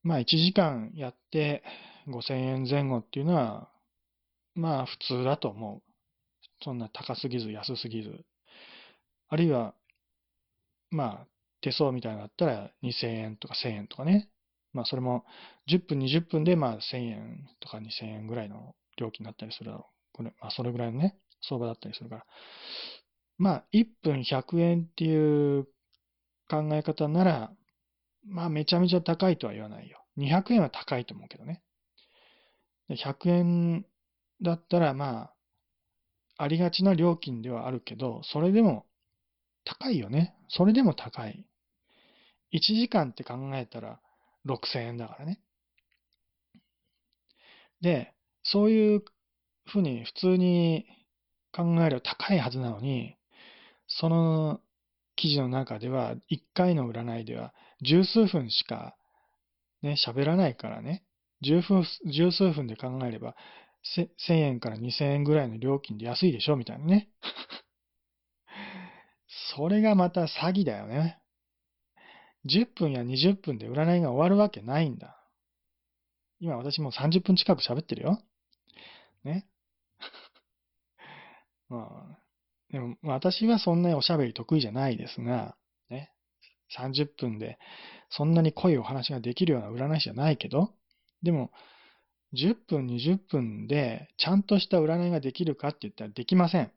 [0.03, 1.63] まあ1時間やって
[2.07, 3.71] 5000円前後っていうのは、
[4.55, 5.83] まあ普通だと思う。
[6.63, 8.25] そんな高すぎず安すぎず
[9.29, 9.75] あるいは、
[10.91, 11.27] まあ、
[11.61, 14.31] 手相みたいなのだったら2000円とか1000円とかね。
[14.73, 15.25] まあ、それも
[15.67, 19.98] 10分、20分でまあ1000円とか2000円ぐらいの料金になったりするだろう。
[20.19, 22.27] これ、まあ、それぐらいのね、相場だったりするから。
[23.39, 25.69] まあ、1分100円っていう
[26.51, 27.53] 考え方なら、
[28.27, 30.05] まあ、めちゃめちゃ高いとは言わないよ。
[30.17, 31.63] 200円は高いと思うけどね。
[32.91, 33.87] 100円
[34.43, 35.31] だったら、ま
[36.37, 38.87] あ、ありがちな料金ではあるけど、それでも
[39.65, 40.35] 高いよね。
[40.49, 41.47] それでも高い。
[42.53, 44.01] 1時間って考えたら
[44.47, 45.41] 6000円だからね。
[47.81, 49.05] で、そういう
[49.69, 50.87] ふうに普通に
[51.53, 53.17] 考えれば高いはずなのに、
[53.87, 54.61] その
[55.17, 57.53] 記事の中では、1回の占いでは
[57.83, 58.97] 十数分しか
[59.83, 61.05] ね、喋らないからね、
[61.41, 63.37] 十分十数分で考えれば、
[63.97, 67.09] 1000円から2000円ぐらいの料金で安いでしょみたいなね。
[69.57, 71.21] それがまた詐欺だよね。
[72.47, 75.17] 10分や20分で占いが終わるわけないんだ。
[76.41, 78.23] 今私もう30分近く喋ってるよ。
[79.25, 79.47] ね。
[81.69, 82.19] まあ、
[82.71, 85.57] でも私はそんなにおしゃべり得意じゃないですが、
[85.91, 86.13] ね。
[86.79, 87.59] 30分で
[88.11, 90.73] そんなに濃いお話ができるような占い師じゃないけど、
[91.23, 91.51] でも、
[92.35, 96.71] 10分、20分でちゃんとした占いができるかって言ったらできません。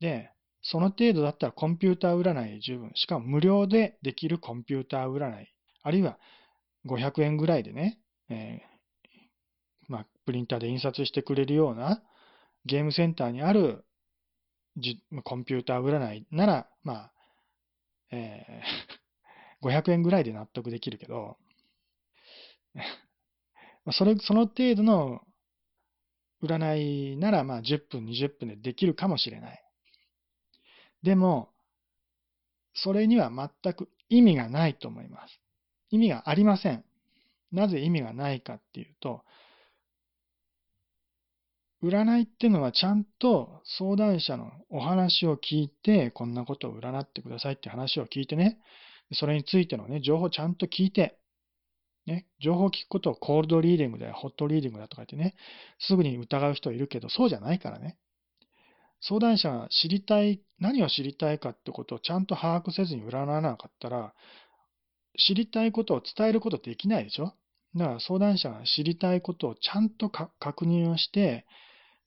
[0.00, 0.30] で、
[0.62, 2.92] その程度だったらコンピューター占い十分。
[2.94, 5.48] しかも無料でできるコンピューター占い。
[5.82, 6.18] あるいは
[6.86, 12.02] 500円ぐらいでね、えー、まあ、プリンターで印刷してくれるような
[12.64, 13.84] ゲームセンターにある
[15.24, 17.12] コンピューター占いなら、まあ、
[18.10, 21.36] えー、 500円ぐらいで納得できるけど、
[23.92, 25.22] それ、その程度の
[26.42, 29.64] 占いなら、まあ10分、20分でできるかもしれない。
[31.02, 31.52] でも、
[32.74, 35.40] それには全く意味がないと思います。
[35.90, 36.84] 意味がありません。
[37.50, 39.24] なぜ意味がないかっていうと、
[41.82, 48.58] 占いっていうのはちゃんと相談者のお話を聞いて、こんなことを占ってくださいって話を聞いてね、
[49.12, 51.18] それについてのね、情報をちゃんと聞いて、
[52.06, 55.36] ね、情報を聞くことをコールドリーディングだよ、ホットリーディングだとか言ってね、
[55.78, 57.96] すぐに疑う人いるけど、そうじゃないからね。
[59.00, 64.12] 相談者が知りたい、何を知りたいかってことをちゃんと把握せずに占わなかったら、
[65.16, 67.34] 知りたいことを伝えることできないでしょ
[67.76, 71.44] だから相談者が知りたいことをちゃんと確認をして、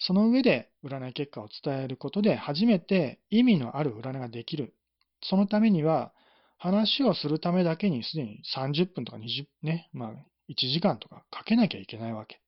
[0.03, 4.73] その上で占い結果を伝えることで初めて意味のある占いができる。
[5.23, 6.11] そのためには
[6.57, 10.09] 話をするためだけにすでに30分とか20ね、まあ
[10.49, 12.41] 1時間とかかけなきゃいけないわけ。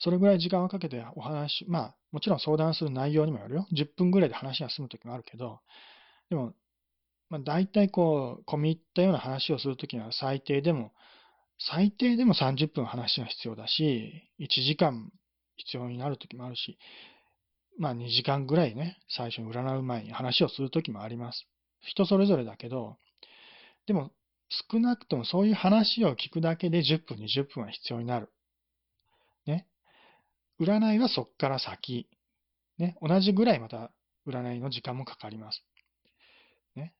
[0.00, 3.66] それぐらい時間をかけてお話、まあもちろん相談する内容にもよるよ。
[3.72, 5.60] 10分ぐらいで話が済むときもあるけど、
[6.30, 6.54] でも、
[7.28, 10.92] まあ大体こう、込み入ったような話をするときには最低でも、
[11.58, 15.10] 最低でも30分話が必要だし、1時間
[15.66, 16.78] 必要になる時もあるし、
[17.78, 21.46] まあ2時間ぐらいね、最初に占う前に話をする時もあります。
[21.80, 22.96] 人それぞれだけど、
[23.86, 24.12] でも
[24.70, 28.30] 少なくともそういう話を聞くだけで10分、20分は必要になる。
[29.46, 29.66] ね。
[30.60, 32.08] 占いはそっから先。
[32.78, 32.96] ね。
[33.00, 33.90] 同じぐらいまた
[34.26, 35.64] 占いの時間もかかります。
[36.76, 36.94] ね。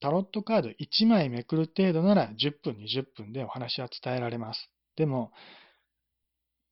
[0.00, 4.70] タロットカード1枚めくる程度なら10分、20分でお話は伝えられます。
[4.96, 5.32] でも、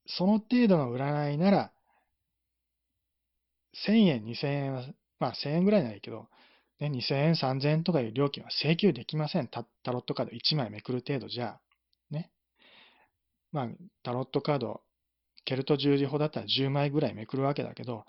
[0.06, 1.72] その程度の占いなら、
[3.86, 4.84] 1000円、2000円は、
[5.18, 6.28] まあ1000円ぐらいならいいけど、
[6.80, 9.48] ね、2000円、3000円とかいう料金は請求できません。
[9.48, 11.58] タロットカード1枚めくる程度じゃ、
[12.10, 12.30] ね。
[13.52, 13.68] まあ、
[14.02, 14.82] タロットカード、
[15.44, 18.04] ケルト十字法だったら10枚ぐらいめくるわけだけど、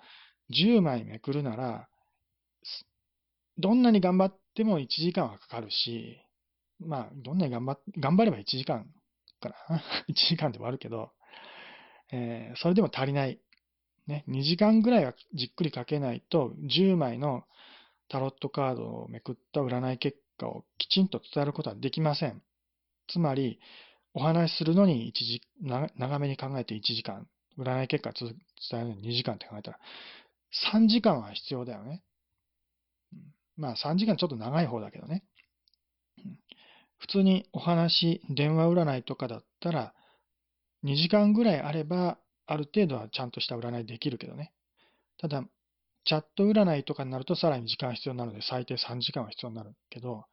[0.50, 1.88] 10枚めくるなら、
[3.58, 6.18] どんなに頑張っても1時間はかかるし、
[6.78, 8.86] まあ、どんなに頑張頑張れば1時間
[9.40, 9.56] かな。
[10.08, 11.12] 1時間でもあるけど、
[12.12, 13.38] えー、それでも足りない。
[14.06, 17.44] ね、2時間ぐらいはじっくりかけないと、10枚の
[18.08, 22.40] タロットカードをめくった占い結果をきちんと伝えることはできません。
[23.08, 23.58] つまり、
[24.14, 25.42] お話しするのに1時、
[25.96, 27.26] 長めに考えて1時間、
[27.58, 28.34] 占い結果を伝
[28.72, 29.80] えるのに2時間って考えたら、
[30.72, 32.02] 3時間は必要だよね。
[33.56, 35.24] まあ3時間ちょっと長い方だけどね。
[36.98, 39.94] 普通にお話、電話占いとかだったら、
[40.86, 44.52] 2時間ぐらいあれば、ある程度はちゃんとした占いできるけどね。
[45.18, 45.44] ただ、
[46.04, 50.26] チャット占いとかになるとさらに時間必要なので最低3時間は必要になるけど、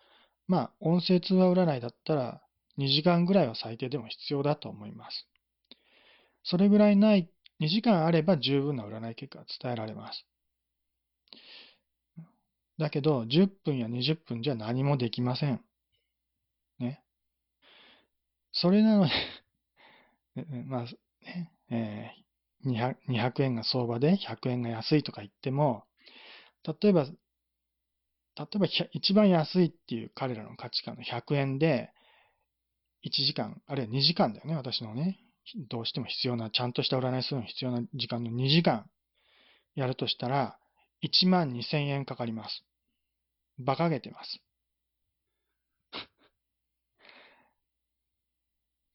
[0.47, 2.41] まあ、音声通話占いだったら
[2.77, 5.27] 2時間ぐらいは最低でも必要だと思います。
[6.43, 10.25] それぐらいない、2時間あれば十分な占い結果が伝えられます。
[12.77, 15.63] だけど、10分や20分じゃ何もできません。
[16.79, 17.03] ね。
[18.51, 19.11] それなので
[20.65, 20.83] まあ、
[21.25, 25.83] ね、えー、200円が相場で100円が安いとか言っても、
[26.65, 31.91] 例えば、例えば一番安いっていう彼らの価値観の100円で、
[33.05, 35.19] 1時間、あるいは2時間だよね、私のね、
[35.69, 38.89] どうしても必要な、ちゃんとした占いするのに必要な時間の2時間
[39.75, 40.57] やるとしたら、
[41.03, 42.63] 1万2000円かかります。
[43.59, 44.39] 馬鹿げてます。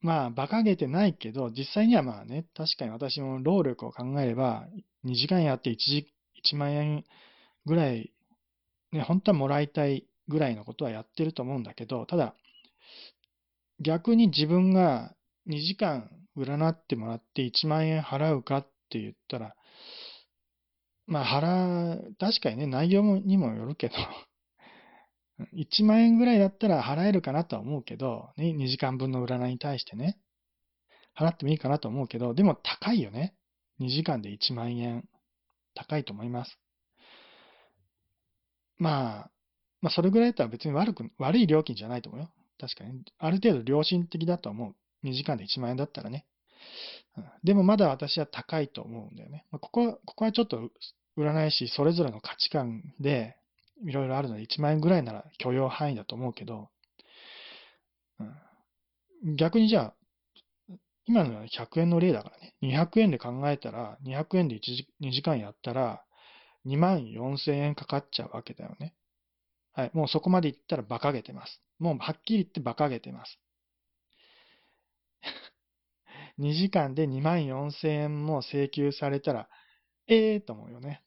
[0.00, 4.68] まあ、馬鹿げてないけど、実際にはまあね、確かに私も労力を考えれば、
[5.04, 6.12] 2時間やって 1, 時
[6.44, 7.04] 1万円
[7.66, 8.12] ぐらい、
[8.92, 12.34] ね、本当はもらいたいぐらいのことはやってると思うんだけど、ただ、
[13.80, 15.14] 逆に自分が
[15.48, 19.54] 2時間占ってもらって1万円払うかって言ったら、
[21.06, 23.94] まあ払う、確かにね、内容にもよるけど、
[25.55, 30.18] 1万円ぐらいだったら払えるかなとは思うけど、ね、2時間分の占いに対してね、
[31.16, 33.35] 払ってもいいかなと思うけど、でも高いよね。
[33.81, 35.09] 2時間で1万円。
[35.74, 36.59] 高いと思います。
[38.79, 39.31] まあ、
[39.81, 42.31] まあそれぐらいだったら別に悪く、悪い料金じゃないと思うよ。
[42.59, 43.05] 確かに。
[43.18, 45.07] ある程度良心的だと思う。
[45.07, 46.27] 2時間で1万円だったらね。
[47.16, 49.46] うんでもまだ私は高いと思うんだよね。
[49.51, 50.70] まあここは、ここはちょっと
[51.16, 53.37] 占い師それぞれの価値観で
[53.85, 56.69] いろいろあるので1万円ぐらいなら許容範囲だと思うけど、
[58.21, 59.95] うん、逆にじゃあ、
[61.07, 62.55] 今のは100円の例だからね。
[62.62, 66.05] 200円で考えたら、200円で1時2時間やったら、
[66.67, 68.95] 2万4000円かかっちゃうわけだよね。
[69.73, 69.91] はい。
[69.95, 71.62] もうそこまでいったら馬鹿げてます。
[71.79, 73.38] もうはっきり言って馬鹿げてます。
[76.38, 79.49] 2時間で2万4000円も請求されたら、
[80.09, 81.03] ええー、と思うよね。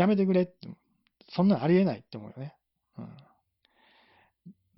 [0.00, 0.52] やめてくれって、
[1.28, 2.54] そんなのありえないって思うよね。
[2.98, 3.08] うん。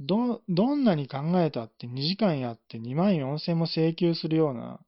[0.00, 4.80] ど、どんなに考えたって2時間やって2万4000も請求するような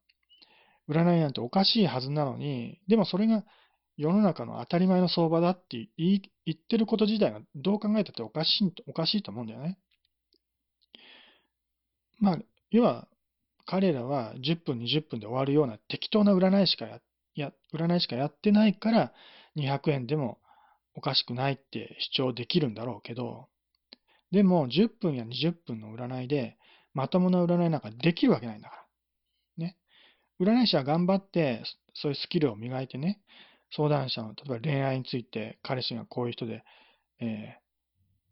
[0.88, 3.44] 占いなんておかしいはずなのに、でもそれが
[3.96, 6.20] 世の中の当たり前の相場だって言
[6.50, 9.78] ってること自体がどう考えたっておかしい、おかしいと思うんだよね。
[12.18, 12.38] まあ、
[12.70, 13.08] 要は、
[13.66, 17.00] 彼らは10分、20分で終わるような適当な占いしかや、
[17.34, 19.12] や占いしかやってないから、
[19.56, 20.38] 200円でも
[20.94, 23.48] おかしくないって主張できるんだろうけど、
[24.30, 26.56] でも10分や20分の占いで
[26.92, 28.76] まともな占いなんかできるわけないんだか
[29.58, 29.64] ら。
[29.64, 29.76] ね。
[30.40, 31.62] 占い師は頑張って
[31.94, 33.20] そういうスキルを磨いてね、
[33.76, 36.64] 相談者の、例えば恋愛について彼氏がこういう人で、
[37.20, 37.58] え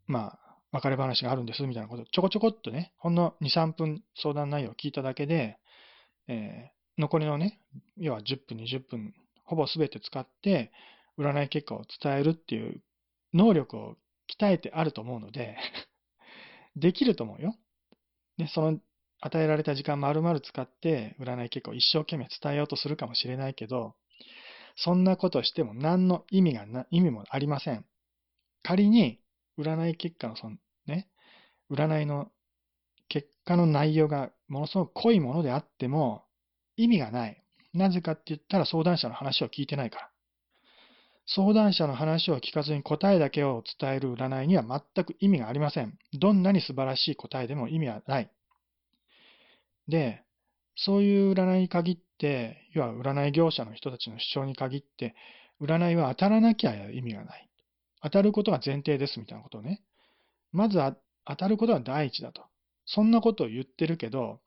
[0.09, 0.39] ー、まあ、
[0.71, 5.57] 別れ話があるんですみたいなことをちょこちょこっとね、ほんの2、3分相談内容を聞いただけで、
[6.27, 7.59] えー、残りのね、
[7.97, 9.13] 要は10分、20分、
[9.45, 10.71] ほぼ全て使って、
[11.17, 12.81] 占い結果を伝えるっていう
[13.33, 13.97] 能力を
[14.39, 15.57] 鍛えてあると思うので
[16.75, 17.55] できると思うよ。
[18.37, 18.79] で、その
[19.21, 23.95] 与えられた時間丸々使って占い結果を一生懸命伝えようとするかもしれないけど、
[24.75, 27.85] そんなことしても何の意味がな、意味もありません。
[28.63, 29.21] 仮に
[29.57, 31.09] 占い結果のそのね、
[31.69, 32.31] 占いの
[33.07, 36.25] 結果の内容がものすごく濃いものであっても
[36.75, 37.43] 意味がない。
[37.73, 40.12] なぜかって言ったら相談者の話を聞いてないから。
[41.25, 45.97] 相談者の話を聞かずに答えだけを伝える占いには全く意味がありません。
[46.13, 48.29] どんなに素晴らしい答えでも意味はない。
[49.87, 50.23] で、
[50.75, 55.15] そういう占いに限って、要は占い業者の人たちの主張に限って、
[55.61, 57.49] 占いは当たらなきゃ意味がない。
[58.01, 59.81] 当たることが前提ですみたいなことをね。
[60.51, 62.43] まずは当たることが第一だと。
[62.85, 64.41] そんなことを言ってるけど、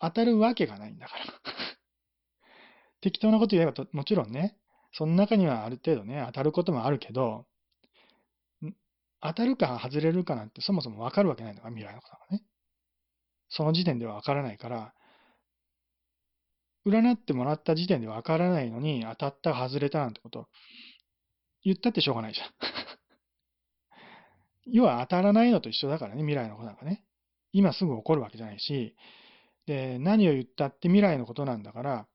[0.00, 1.24] 当たるわけがないんだから。
[3.00, 4.56] 適当なこと言えばもちろんね、
[4.92, 7.46] その中にはある程度ね、当たることもあるけど、
[9.20, 12.42] 当たるか外れるかなんてそもそもわかるわけないんだか、未来のことがね。
[13.48, 14.94] その時点ではわからないから、
[16.86, 20.48] 占ってもらった時点でわからないのに、当たった、外れたなんてこと
[21.62, 22.50] 言ったってしょうがないじゃん。
[24.72, 27.04] 要は当たらないのと一緒だからね、未来のことなんかね。
[27.52, 28.96] 今すぐ起こるわけじゃないし、
[29.66, 32.08] で、何を言ったって未来のことなんだから、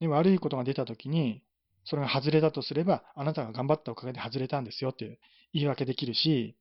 [0.00, 1.44] で悪いことが出たときに、
[1.84, 5.18] それが外れだとすれば、あなたが頑張ったおかげで外れたんですよって
[5.52, 6.56] 言い訳できるし、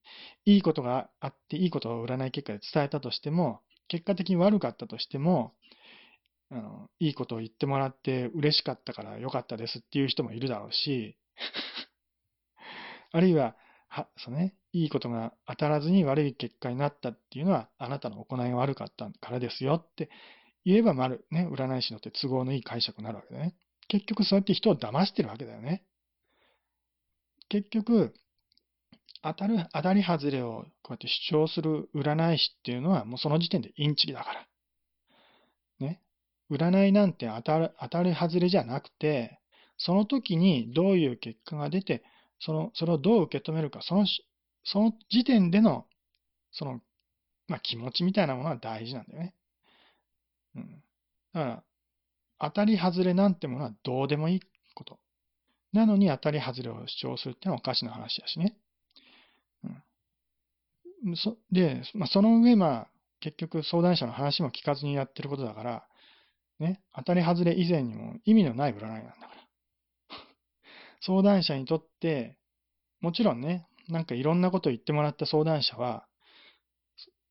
[0.45, 5.53] いいことがあって、いいことを占い結果で伝えたとしても、結果的に悪かったとしても、
[6.51, 11.15] あのいいことを言ってもらって嬉しかったから良かったですっていう人もいるだろうし、
[13.11, 13.55] あるいは、
[13.87, 20.09] は、そうね、いいことが当たらずに悪い結果になったっていうのは、あなたの行いが悪かったからですよって
[20.65, 23.55] 言えば、まる、ね、占い師のって都合のいい解釈になるわけだね。
[23.89, 25.83] 結局そうやって人を騙してるわけだよね。
[27.49, 28.13] 結局、
[29.21, 34.47] 当たる、当たり外れをこうやって主張する占い師っていうのはもうその時点でインチキだから。
[35.79, 36.01] ね。
[36.51, 39.41] 占いなんて当たる、当たり外れじゃなくて、
[39.77, 42.03] その時にどういう結果が出て、
[42.39, 44.05] その、それをどう受け止めるか、その、
[44.63, 45.87] その時点での、
[46.51, 46.81] その、
[47.47, 49.35] まあ、気持ちみたいなものは大事なんだよね。
[50.55, 50.83] うん。
[51.33, 51.63] だから、
[52.39, 54.41] 当たり外れなんてものはどうでもいい
[54.73, 54.99] こと。
[55.73, 58.57] なのに当たり外れを主張するってのはおかしな話だしね。
[61.03, 61.15] うん。
[61.15, 62.87] そで、まあ、その上、まあ、
[63.19, 65.85] 結局相談者の話も聞かずにやってることだから、
[66.59, 69.31] ね、当たり外れ以前にも意味のない占いなんだから。
[71.01, 72.37] 相談者にとって、
[73.01, 76.07] もちろんね、なんかいろんなことを言ってもらった相談者は、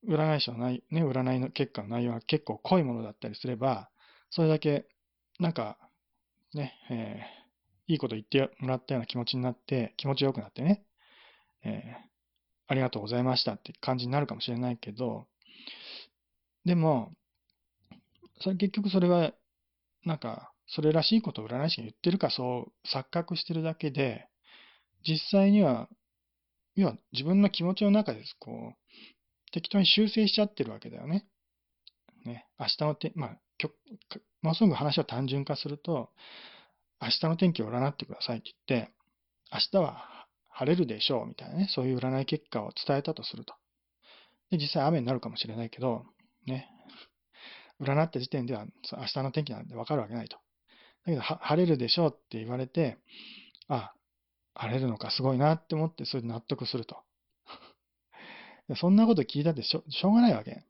[0.06, 3.90] 占い師の内、ね、占いの結果の内容が結構濃いものだったりすれば、
[4.30, 4.86] それだけ、
[5.39, 5.78] なんか、
[6.55, 10.84] ね、えー、いいこと言ってもらったような気持ちになって、気持ちよくなってね、
[11.64, 12.09] えー、
[12.68, 15.26] ありがとうございましたって感じになるかもしれないけど、
[16.64, 17.12] でも、
[18.41, 19.32] それ結局それは、
[20.05, 24.28] なんか、それらしいことを占い師が言ってるかそう錯覚してるだけで、
[25.07, 25.89] 実際には、
[26.74, 31.26] 要は自分の気持ちの中ですこう、適当に修正しちゃってるわけだよね。
[32.24, 33.39] ね、明日のて、まあ、
[34.43, 36.11] ものすごく話を単純化すると、
[37.01, 38.93] 明日の天気を占ってくださいって言って、
[39.53, 43.55] 明日は晴れるでしょうみたいなね、そういう占い結果を伝えたとすると。
[44.51, 46.05] で、実際雨になるかもしれないけど、
[46.47, 46.68] ね、
[47.80, 50.36] 占った時点では明日の天気なんてわかるわけないと。
[50.36, 52.99] だけど、晴れるでしょうって言われて、
[53.68, 53.93] あ、
[54.55, 56.97] 晴れるのかすごいなって思って、それで納得すると。
[58.76, 60.64] そんなこと聞いたってしょしょうがないわけ。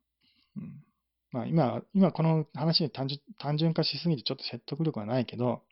[0.57, 0.85] うん、
[1.31, 5.63] まあ今、今この話で単純単純化しすぎてちょっと説得力はないけど、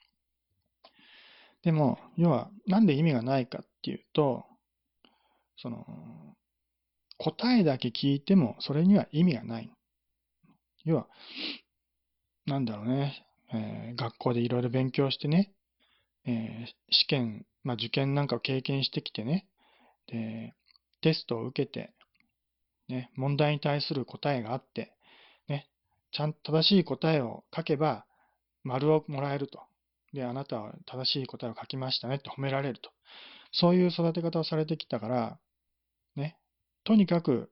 [1.63, 4.45] でも、要は、なんで意味がないかっていうと、
[5.57, 5.85] その、
[7.19, 9.73] 答えだけ聞いても、それには意味がない。
[10.85, 11.09] 要は、
[12.47, 15.53] なんだろうね、えー、学校でいろいろ勉強してね、
[16.25, 19.49] えー、試験、まあ、受験なんかを経験してきてね、
[20.07, 20.55] で、
[21.01, 21.93] テストを受けて、
[22.89, 24.96] ね、問題に対する答えがあって、
[26.17, 28.07] ちゃんと正しい答えを書けば、
[28.64, 29.61] 丸をもらえると。
[30.14, 32.91] で、あなたは正しい答えを書きましたねって褒められると。
[33.53, 35.39] そういう育て方をされてきたから、
[36.17, 36.39] ね、
[36.85, 37.51] とにかく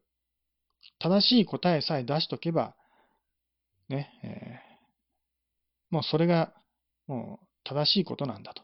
[0.98, 2.74] 正しい答えさえ出しとけば、
[3.90, 6.54] ね、えー、もうそれが
[7.06, 8.62] もう正しいことなんだと。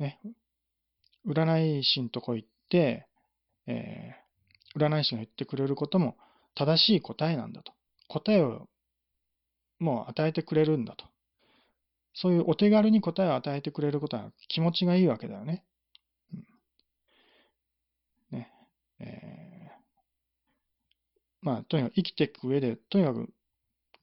[0.00, 0.18] ね、
[1.24, 3.06] 占い師のとこ行って、
[3.68, 6.16] えー、占い師が言ってくれることも
[6.56, 7.72] 正しい答えなんだと。
[8.08, 8.68] 答えを
[9.78, 11.04] もう与えてくれるんだと。
[12.14, 15.64] そういうお手軽に答えを与えてくれることは気持ちがいいわけだよね。
[16.32, 16.36] う
[18.36, 18.50] ん、ね
[19.00, 19.84] えー、
[21.42, 23.32] まあ、とにかく生きていく上で、とにかく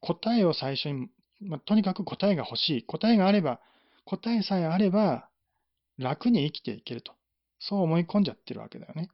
[0.00, 1.08] 答えを最初に、
[1.40, 2.82] まあ、とにかく答えが欲しい。
[2.84, 3.60] 答えがあれば、
[4.04, 5.28] 答えさえあれば、
[5.98, 7.12] 楽に生きていけると。
[7.58, 9.08] そう思い込んじゃってるわけだよね。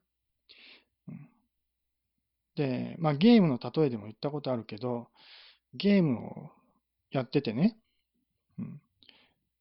[1.09, 1.29] うん、
[2.57, 5.09] で、まあゲームの例えでも言ったことあるけど、
[5.75, 6.51] ゲームを
[7.11, 7.77] やっててね、
[8.59, 8.81] うん、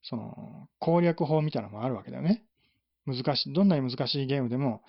[0.04, 2.44] その攻略法みたいなのもあるわけだよね。
[3.06, 4.84] 難しい、どんなに難しいゲームでも、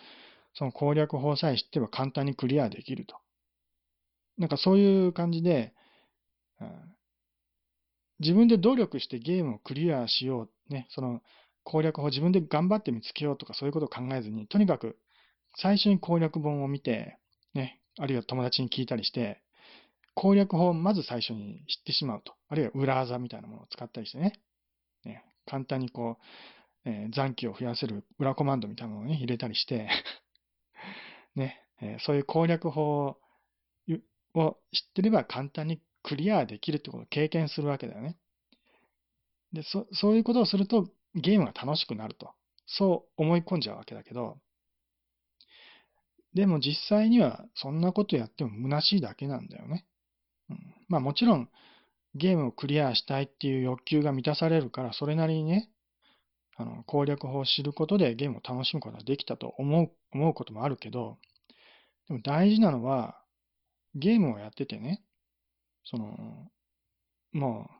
[0.54, 3.16] その攻略法さえ知ってば簡単にクリアできると。
[4.38, 5.72] なんかそういう感じで、
[6.60, 6.94] うん
[8.20, 11.22] 自分で努力してゲームをクリアしよう、ね、その
[11.64, 14.98] 攻略法自分で頑張って見つけようとかそういうことを考えずに、とにかく
[15.56, 17.18] 最初に攻略本を見て、
[17.54, 19.40] ね、あるいは友達に聞いたりして、
[20.20, 22.34] 攻略法をまず最初に知ってしまうと。
[22.48, 24.32] あるいは裏技みたいなものを使ったりしてね。
[25.04, 26.18] ね簡単にこ
[26.84, 29.88] う、えー、残機を増やせる裏コマンドみたいなものを、ね、入れたりして
[31.36, 33.16] ね、えー、そういう攻略法
[34.34, 38.16] を知ってれば簡単にクリアできるってことを経験するわけだよね。
[39.52, 42.34] で、そ、そういうことをするとゲームが楽しくなると。
[42.66, 44.40] そう思い込んじゃうわけだけど、
[46.34, 49.86] でも実際にはそんなことやっても虚しいだけなんだよね。
[50.88, 51.48] まあもちろん
[52.14, 55.70] ゲームをクリアしたいっていう欲求が満たされるから、それなりにね、
[56.56, 61.18] あの攻略法を知ることでゲームを楽しむことができたと思う思うこともあるけど、
[62.08, 63.20] でも大事なのは、
[63.94, 65.02] ゲームをやっててね、
[65.84, 66.50] その、
[67.32, 67.78] もう、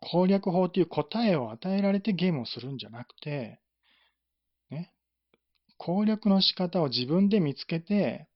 [0.00, 3.60] 攻略法という答えを与えられてゲームをするんじゃなくて、
[4.70, 4.92] ね、
[5.78, 8.28] 攻略の仕方を自分で見つけて、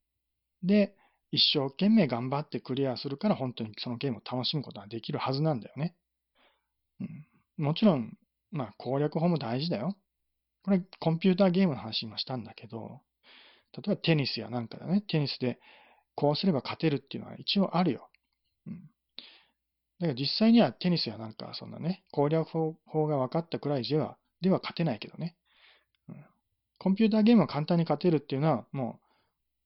[0.62, 0.94] で、
[1.36, 5.94] 一生懸命頑張ってクリアするから本当にそのゲームを楽しむことができるはずなんだよね。
[7.00, 8.16] うん、もちろん、
[8.50, 9.96] まあ攻略法も大事だよ。
[10.62, 13.00] これコンピューターゲームの話今したんだけど、
[13.72, 15.60] 例えばテニスやなんかだね、テニスで
[16.14, 18.08] こうすれば勝てるっていうのは一応あるよ。
[18.66, 18.90] うん、
[20.00, 25.36] だから実際にはテニスやなんか、そんなね、攻略法が分かったくらいでは、では勝てないけどね。
[26.08, 26.24] うん、
[26.78, 29.06] コンピューターゲームは簡単に勝てるっていうのは、もう、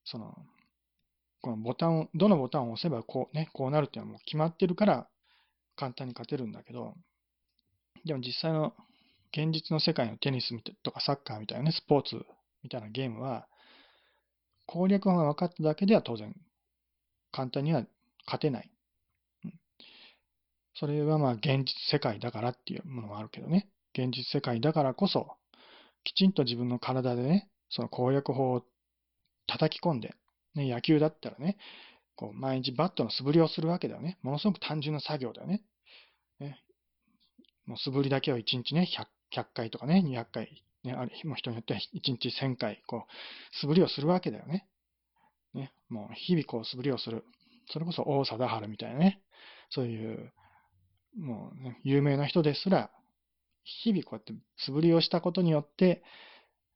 [0.05, 0.37] その、
[1.41, 5.09] このボタンを、どのボタンを押せばこうね、こうなるっていうのはもう決まってるから
[5.77, 6.95] 簡単に勝てるんだけど、
[8.05, 8.75] でも実際の
[9.33, 10.49] 現実の世界のテニス
[10.83, 12.25] とかサッカーみたいなね、スポーツ
[12.63, 13.47] みたいなゲームは、
[14.67, 16.35] 攻略法が分かっただけでは当然
[17.33, 17.85] 簡単には
[18.27, 18.71] 勝てない。
[20.75, 23.69] それはまあ現実世界だからっていうものがあるけどね。
[23.93, 25.37] 現実世界だからこそ、
[26.05, 28.65] きちんと自分の体でね、その攻略法を
[29.47, 30.15] 叩き込んで、
[30.55, 31.57] ね、野球だったらね、
[32.17, 34.19] こう毎日バットの素振りをするわけだよね。
[34.23, 35.63] ものすごく単純な作業だよね。
[36.39, 36.59] ね
[37.67, 38.89] もう素振りだけを1日ね
[39.33, 44.67] 100、100回とかね、200回、ね、あるも人によっては1日1000回、こう、素振りをするわけだよね。
[45.55, 47.25] ね、もう日々こう素振りをする。
[47.73, 49.23] それこそ王貞治みたいなね、
[49.71, 50.33] そういう、
[51.17, 52.91] もう、ね、有名な人ですら、
[53.65, 56.03] 日々こうやって素振りをしたことによって、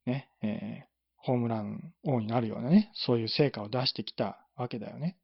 [0.06, 0.86] ね、え、
[1.24, 5.16] ホームラン王になるようなね、そういう成果を出してきたわけだよね。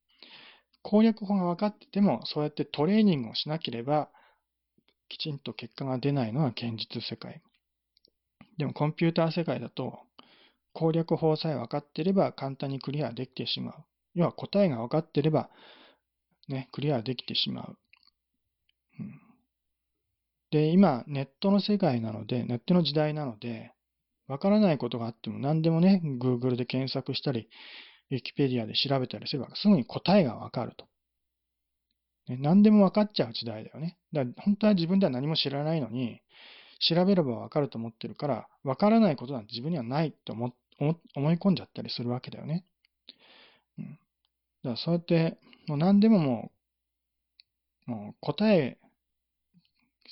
[0.83, 4.09] 攻略法が分かってても、そうやってトレーニングをしなければ、
[5.11, 7.43] きちんと結果が出ないのは現実世界。
[8.57, 9.99] でもコンピューター世界だと、
[10.73, 13.75] 攻略法さえ分かっていれば簡単にクリアできてしまう。
[14.15, 15.51] 要は答えが分かってれば、
[16.49, 17.79] ね、クリアできてしまう。
[19.01, 19.21] うん、
[20.51, 23.75] で、今、ネットの世界なので、ネットの時代なので、
[24.31, 27.49] 分からないことがあっても何でもね、Google で検索したり、
[28.13, 30.87] Wikipedia で調べたりすればすぐに答えが分かると。
[32.29, 33.99] ね、何でも分かっちゃう時代だよね。
[34.13, 36.23] だから本当は自分では何も知らないのに、
[36.79, 42.65] 調べれば分かると思ってるから、分からないことなんて自分にはないって思思い込んじゃったりするわけだよね。
[43.79, 43.85] うん。
[43.93, 44.01] だか
[44.71, 46.53] らそうやって、もう何でもも
[47.89, 48.79] う、もう答え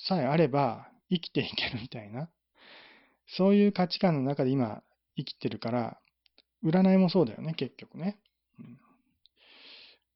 [0.07, 2.29] さえあれば生きていけるみたいな、
[3.37, 4.81] そういう価値観の中で今
[5.15, 5.97] 生きてるから、
[6.63, 8.17] 占いもそうだよね、結局ね。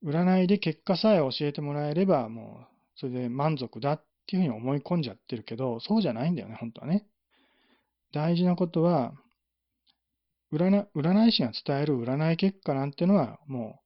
[0.03, 7.05] 占いで結果さえ教えてもらえれば、もう、それで満足だっていうふうに思い込んじゃってるけど、そうじゃないんだよね、本当はね。
[8.11, 9.13] 大事なことは、
[10.51, 13.79] 占占い師が伝える占い結果なんてのは、も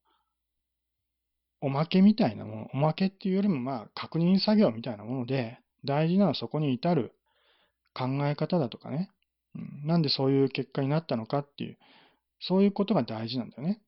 [1.62, 7.14] う、おまけみたいなもの、おまけっていうよりも、まあ、確認作業みたいなもので、大事なのはそこに至る
[7.94, 9.10] 考え方だとかね、
[9.84, 11.78] なんでそういう結果になったのかっていう、
[12.40, 13.82] そういうことが大事なんだよね。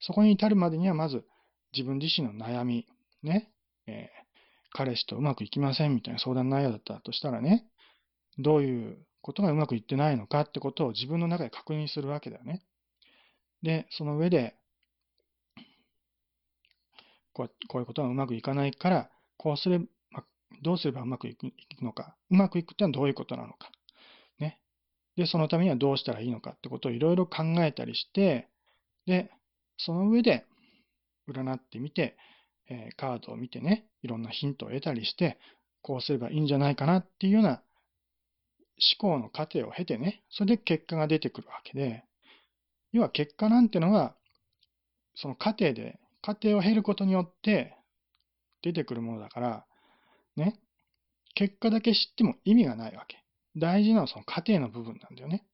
[0.00, 1.24] そこに至るまでには、まず
[1.72, 2.86] 自分自身の悩み、
[3.22, 3.50] ね、
[3.86, 4.24] えー、
[4.72, 7.66] 彼氏とうまくいきませんみたいな相談内容だったとしたらね、
[8.38, 12.62] どういうことがうまくいってないのかってことを自分の中で確認するわけだよね。
[13.62, 14.56] で、その上で、
[17.32, 19.86] こうこういうことがうまくいかないから、こうすれば、
[20.62, 21.50] どうすればうまくいく
[21.80, 22.14] のか。
[22.30, 23.70] うまくいくってのはどういうことなのか。
[25.16, 28.48] で、そのためにはどうしたらいいのかってことをいろいろ考えたりして、
[29.06, 29.30] で、
[29.76, 30.44] その上で
[31.28, 32.16] 占ってみて、
[32.68, 35.38] えー、カードを見てね、いろんなヒントを得たりして、
[35.82, 37.62] こうすればいいんじゃないかなっていうような
[38.78, 42.04] 思考の過程を経てね、それで結果が出てくるわけで、
[42.92, 44.14] 要は結果なんてのは、
[45.14, 47.76] その過程で、過程を経ることによって
[48.62, 49.66] 出てくるものだから、
[50.36, 50.58] ね、
[51.34, 53.23] 結果だけ知っても意味がないわけ。
[53.56, 55.44] 大事なのはその過程の部分なんだよね。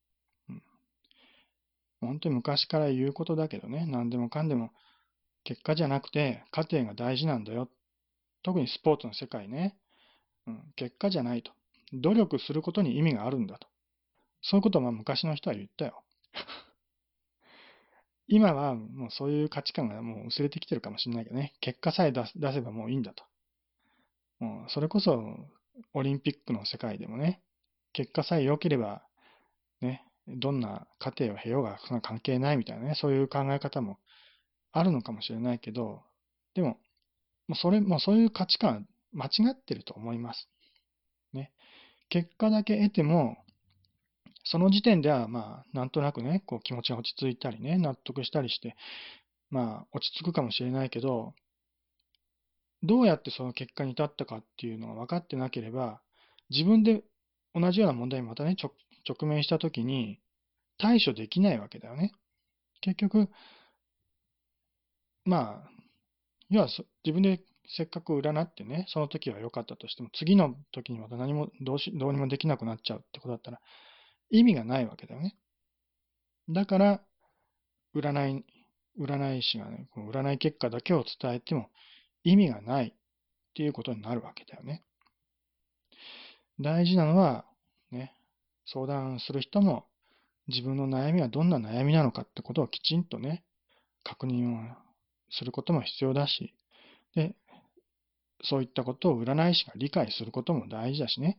[0.48, 0.62] うん。
[2.00, 4.70] 本当に昔から言うことだけどね、何でもかんでも
[5.44, 7.68] 結果じゃなくて過程が大事なんだよ。
[8.42, 9.76] 特にスポーツの世界ね。
[10.46, 11.52] うん、結果じゃないと。
[11.92, 13.66] 努力することに意味があるんだと。
[14.42, 16.02] そういうことを昔の人は言ったよ。
[18.28, 21.52] 今はもうそういう価値観がもう薄れてきてるかもしれないけどね。
[21.60, 23.24] 結果さえ出せばもういいんだと。
[24.38, 25.36] もうそれこそ
[25.92, 27.42] オリンピックの世界でもね、
[27.92, 29.02] 結果さえ良ければ、
[29.80, 33.98] ね、どんな過程を経ようがそんな関係ないみたいなね、そういう考え方も
[34.72, 36.02] あるのかもしれないけど、
[36.54, 36.78] でも、
[37.48, 40.48] もうそれ、もうそういう価値観間違ってると思います。
[41.32, 41.52] ね。
[42.08, 43.36] 結果だけ得ても、
[44.44, 48.76] その時点では、まあ、なんとなくね、こう気持ちが落ち着いたりね、納得したりして、
[49.50, 51.34] まあ、落ち着くかもしれないけど、
[52.82, 56.00] どうやってその結果に至ったかっていうのが分かってなければ、
[56.48, 57.02] 自分で
[57.54, 58.56] 同じような問題にまたね、
[59.08, 60.20] 直面したときに
[60.78, 62.12] 対処できないわけだよね。
[62.80, 63.28] 結局、
[65.24, 65.70] まあ、
[66.48, 66.68] 要は
[67.04, 73.60] 自分でせっかく占ってね、その時は良かったとしても、次の時にまた何もどうし、どうにもできなくなっちゃうってことだったら、
[74.30, 75.36] 意味がないわけだよね。
[76.48, 77.02] だから、
[77.94, 78.44] 占い、
[78.98, 81.70] 占い師がね、この占い結果だけを伝えても
[82.24, 82.94] 意味がない。
[83.50, 84.82] っていうことになるわけだよね。
[86.60, 87.44] 大事なのは、
[87.90, 88.14] ね、
[88.66, 89.86] 相談する人も
[90.48, 93.44] 自分の悩みはどんな悩みなのかってことをきちんとね、
[94.04, 94.58] 確認を
[95.30, 96.54] することも必要だし、
[97.14, 97.34] で、
[98.42, 101.38] そういったことを占い師が理解することも大事だしね。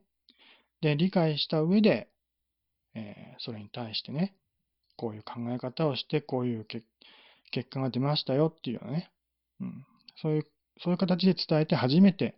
[0.82, 2.09] で、理解した上で、
[2.95, 4.36] えー、それに対してね、
[4.97, 6.86] こういう考え方をして、こういう結
[7.69, 9.11] 果が出ましたよっていうようなね、
[9.61, 9.86] うん、
[10.22, 10.47] そういう、
[10.84, 12.36] そういう形で伝えて初めて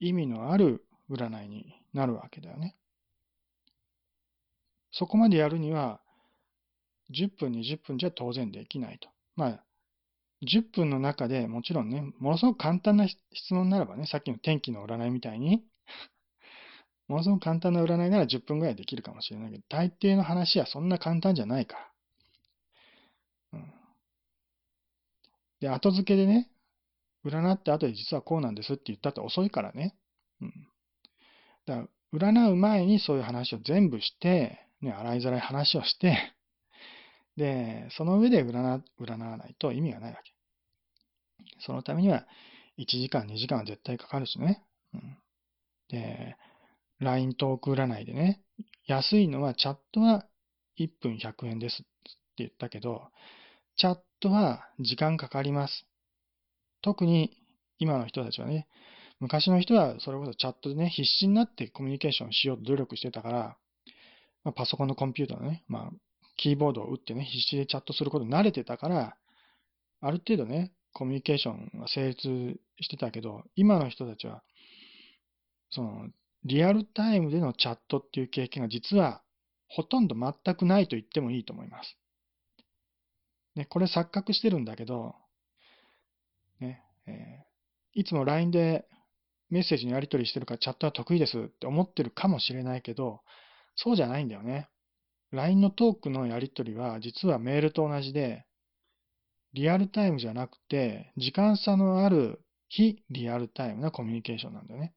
[0.00, 2.76] 意味のある占いになるわけだよね。
[4.90, 6.00] そこまでやるには、
[7.10, 9.08] 10分、20分じゃ当然できないと。
[9.36, 9.64] まあ、
[10.42, 15.64] 10分の中でもちろんね、ものすごく簡単な質問ならばね、さっきの天気の占いみたいに、
[17.08, 21.78] ものすごく簡単な占いなら10分ぐらいできるかもしれないけど、大抵の話はそんな簡単じゃないか
[23.52, 23.58] ら。
[23.60, 23.72] うん、
[25.60, 26.50] で、後付けでね、
[27.24, 29.94] 占って後で実はこうなんですって言ったって遅いからね。
[30.40, 30.71] うん。
[31.66, 36.18] だから、占う前にそういう話を全部して、ね、洗いざらい話をして、
[37.36, 38.80] で、その上で占わ
[39.36, 40.32] ないと意味がないわけ。
[41.60, 42.26] そのためには、
[42.78, 44.62] 1時間、2時間は絶対かかるしね。
[44.94, 45.18] うん、
[45.88, 46.36] で、
[47.00, 48.42] LINE トーク占いでね、
[48.86, 50.26] 安いのはチャットは
[50.78, 51.84] 1分100円ですって
[52.38, 53.10] 言ったけど、
[53.76, 55.86] チャットは時間かかります。
[56.82, 57.36] 特に
[57.78, 58.68] 今の人たちはね、
[59.22, 63.56] 昔の人はそれこそチャットでね、必死になってコミュニケーションしようと努力してたから、
[64.42, 65.96] まあ、パソコンのコンピューターのね、まあ、
[66.36, 69.16] キーボードを打ってね、必死でチャットすることに慣れてたから、
[70.00, 74.42] ある程度ね、コミュニケーションが成立してたけど、今の人たちは、
[75.70, 76.08] その、
[76.44, 79.22] リアルタイムでのチャットっていう経験が実は
[79.68, 81.96] ほとんど全くないと言ってもいいと思います。
[83.54, 85.14] ね、これ錯覚してるんだけど、
[86.58, 88.88] ね、えー、いつも LINE で
[89.52, 93.20] メッセージのやり取りしてるからチャットは得意ですって思ってるかもしれないけど、
[93.76, 94.68] そうじゃないんだよね。
[95.30, 98.46] LINE のトークのやり取りは実はメールと同じで、
[99.52, 102.40] リアルタイムじゃなくて、時間差のある
[102.70, 104.94] 非リアルタイムなコミュニケーションなんだよね。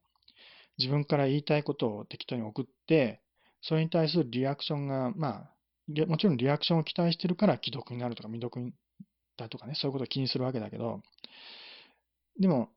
[0.78, 3.20] 自分から言いたいことを適当に送って、
[3.60, 8.72] それに対するリアクションが、まあ、もちろんリアクションを期待してるから既読になるとか未読
[9.36, 11.02] だとかね、そういうことを気にするわけだけど、
[12.40, 12.70] でも、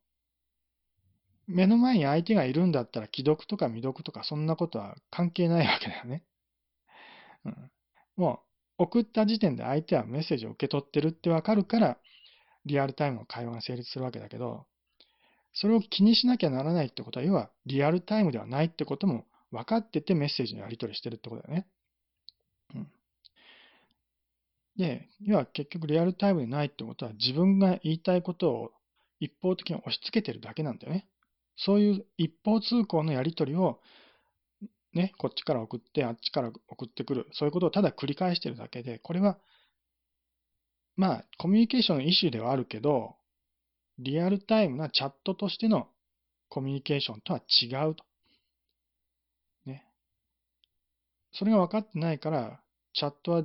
[1.50, 6.24] 目の前に相手がいるんだったら既読とか未読とかそんなことは関係ないわけだよね。
[7.45, 7.72] うん、
[8.16, 8.41] も
[8.78, 11.97] う送った時点で相手はメッセージを受け取ってるってわかるから
[12.66, 14.66] リアルタイムの会話が成立するわけだけど、
[15.54, 21.68] それを気にしなきゃならないってことは、要はリアルタイムではないってことも分かっててメッセージのやり取りしてるってことだよね。
[22.76, 22.88] うん。
[24.78, 28.72] で、要は結局リアルタイムでないってことは自分が言いたいことを
[29.20, 31.08] 一方的に押し付けてるだけなんだよね。
[31.60, 33.80] そういう一方通行のやり取りを、
[34.93, 39.38] ね、こっちから送って、あっちから送ってくる、そういうことをただ繰り返してるだけで、これは、
[40.95, 43.16] まあ、コミュニケーションの一種ではあるけど、
[43.99, 45.89] リアルタイムなチャットとしての
[46.47, 48.05] コミュニケーションとは違うと。
[49.66, 49.86] ね。
[51.34, 52.62] それが分かってないから、
[52.93, 53.43] チャットは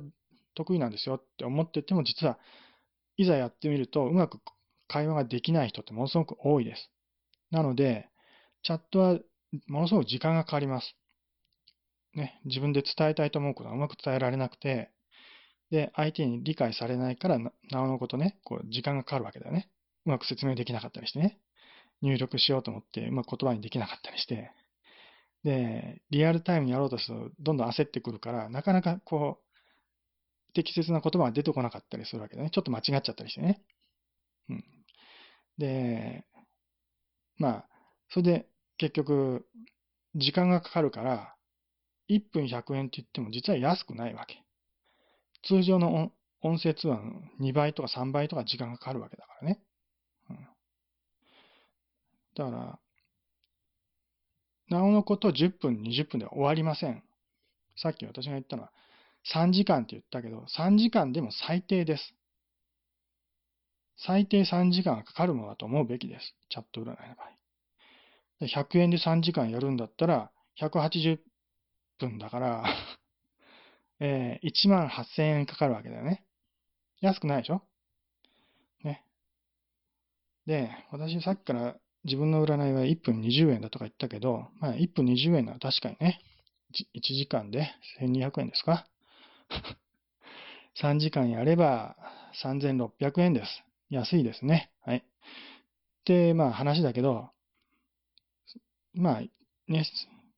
[0.55, 2.39] 得意なんですよって思ってても、実は
[3.17, 4.39] いざやってみると、うまく
[4.87, 6.89] 会話ができない人ってものすごく多いです。
[7.55, 8.09] なので、
[8.63, 9.19] チャットは
[9.67, 10.97] ものすごく時間がかかります。
[12.13, 14.91] ね、自分で伝えたいと思うことはうまく伝えられなくて、
[15.71, 17.51] で、相手に理解されないから、な
[17.81, 19.69] おのことね、こう時間がかかるわけだよね。
[20.05, 21.39] うまく説明できなかったりしてね。
[22.01, 24.51] 入力しようと思って、うまく言葉にできなかったりして。
[25.45, 32.49] で、リアルタイムにやろうとすると、どんどん焦ってくるから、なかなかこう、適切な言葉が出てこなかったりするわけだね。
[32.49, 33.61] ちょっと間違っちゃったりしてね。
[34.49, 34.63] うん。
[35.57, 36.25] で、
[37.37, 37.65] まあ、
[38.09, 39.47] それで結局、
[40.15, 41.35] 時間がかかるから、
[42.09, 44.43] 1分100円って言っても実は安くないわけ。
[45.43, 46.11] 通常の
[46.41, 49.59] 音声通話の2倍とか3倍とか時間がかかるわけだからね。
[50.29, 50.47] うん、
[52.35, 52.79] だから、
[54.69, 57.03] なおのこと10分、20分では終わりません。
[57.77, 58.71] さっき私が言ったのは
[59.33, 62.13] 3時間って言ったけど、3時間でも最低です。
[63.97, 66.35] 最低3時間かかるものだと思うべきです。
[66.55, 67.35] チャット占いの場合。
[68.47, 71.17] 100円で3時間やるんだったら、180
[71.99, 72.63] 分だから
[73.99, 76.23] えー、1万8000円かかるわけだよね。
[77.01, 77.61] 安くないでしょ？
[78.83, 79.03] ね。
[80.45, 81.75] で、私さっきから
[82.05, 86.21] 自分の占いは1分20円だとか言ったけど、まあ1分20円なら確かにね、
[86.93, 88.87] 1時間で1200円ですか
[90.81, 91.97] ?3 時間やれば
[92.41, 93.63] 3600円です。
[93.89, 94.71] 安いですね。
[94.81, 95.05] はい。
[96.05, 97.29] で、まあ話だけど、
[98.93, 99.21] まあ、
[99.67, 99.85] ね、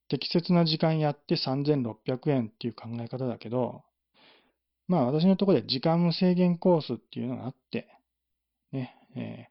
[0.09, 3.83] 適切な時間やって3600円っていう考え方だけど、
[4.87, 7.87] まあ私のところで時間無制限コースっていうのがあって、
[8.71, 9.47] ね、え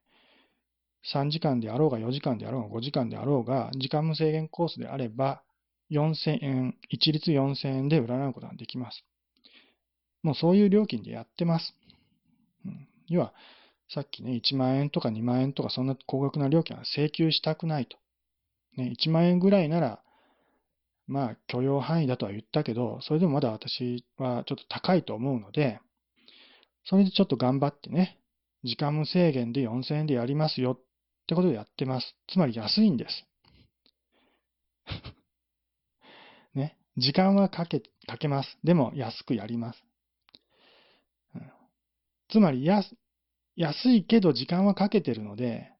[1.14, 5.42] ー、3時間であろうが4時間であろうが5時間であろうが、時間無制限コースであれば、
[5.90, 9.04] 4000円、一律4000円で占うことができます。
[10.22, 11.74] もうそういう料金でやってます。
[12.64, 13.32] うん、要は、
[13.88, 17.96] さっきね、1万円とか2万円とかそんな高額な料金は請求したくないと。
[18.76, 20.02] ね、1万円ぐらいなら、
[21.06, 25.80] まあ許容範囲だとは言ったけど、それでもまだ私はちょっと高いと思うので、
[26.84, 28.18] それでちょっと頑張ってね、
[28.64, 30.80] 時間無制限で4000円でやりますよっ
[31.26, 32.16] てことでやってます。
[32.28, 33.26] つまり安いんです。
[36.54, 38.58] ね、時間はかけ、かけます。
[38.64, 39.84] でも安くやります。
[41.34, 41.52] うん、
[42.28, 42.96] つまり安、
[43.56, 45.72] 安いけど時間はかけてるので、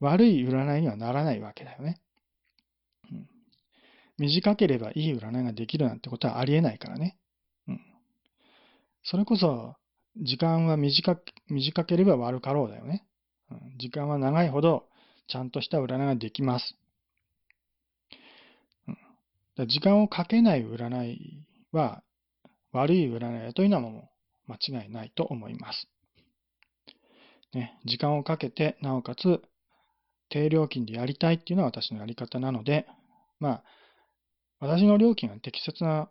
[0.00, 2.00] 悪い占いにはならないわけだよね。
[3.10, 3.28] うん、
[4.18, 7.16] 短ければいい占いができるなんてことはありえないからね。
[7.68, 7.80] うん、
[9.02, 9.76] それこそ、
[10.18, 13.06] 時間は短短ければ悪かろうだよね、
[13.50, 13.78] うん。
[13.78, 14.86] 時間は長いほど、
[15.28, 16.76] ちゃんとした占いができます。
[19.58, 22.02] うん、時間をかけない占いは、
[22.72, 24.10] 悪い占いというのはも
[24.48, 25.88] う間違いないと思います。
[27.52, 29.42] ね、時間をかけて、なおかつ
[30.28, 32.86] 低料金でやりたいっていうのは私のやり方なので、
[33.38, 33.64] まあ、
[34.60, 36.10] 私の料金は適切な、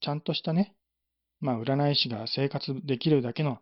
[0.00, 0.74] ちゃんとしたね、
[1.40, 3.58] まあ、占い師が生活できるだけの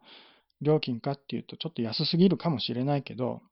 [0.61, 3.43] 料金かっていうと、ちょっと安すぎるかもしれないけど、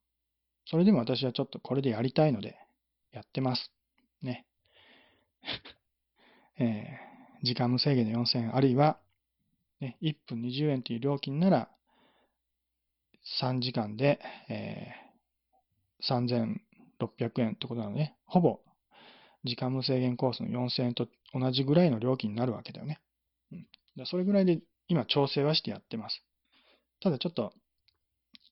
[0.66, 2.56] それでも私はちょっとこれでやりたいので、
[3.12, 3.70] やってます。
[4.22, 4.46] ね。
[6.58, 8.98] えー、時間無制限で4000円、あるいは、
[9.80, 11.70] ね、1分20円という料金なら、
[13.40, 16.58] 3時間で、えー、
[17.08, 18.60] 3600円ってことなので、ほぼ
[19.44, 23.00] 時間無制限コースの4000円と同じぐらいの料金になるわけだよね。
[23.52, 23.66] うん、
[23.96, 26.22] だそれぐらいで今調整はしてやってます。
[27.00, 27.52] ただちょっと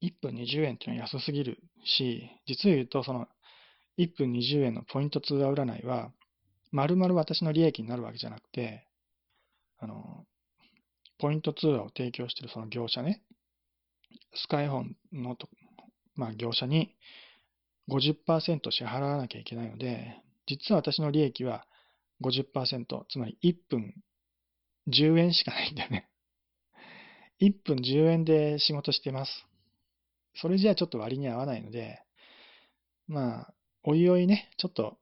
[0.03, 3.29] 1分20円っていうのは安すぎるし、実を言うとその
[3.99, 6.11] 1分20円のポイント通話占いは、
[6.71, 8.89] 丸々私の利益になるわけじゃなくて、
[9.79, 10.25] あの、
[11.19, 13.23] ポイント通話を提供しているその業者ね、
[14.35, 15.49] スカイホンのと、
[16.15, 16.95] まあ、業者に
[17.89, 21.67] 50%支払わなきゃいけないので、実は私の利益は
[22.23, 23.95] 50%、つまり1分
[24.89, 26.09] 10円しかないんだよね。
[27.41, 29.47] 1分10円で仕事してます。
[30.35, 32.01] それじゃあちょっと割に合わないので、
[33.09, 34.97] まあ、おいおいね、ちょっと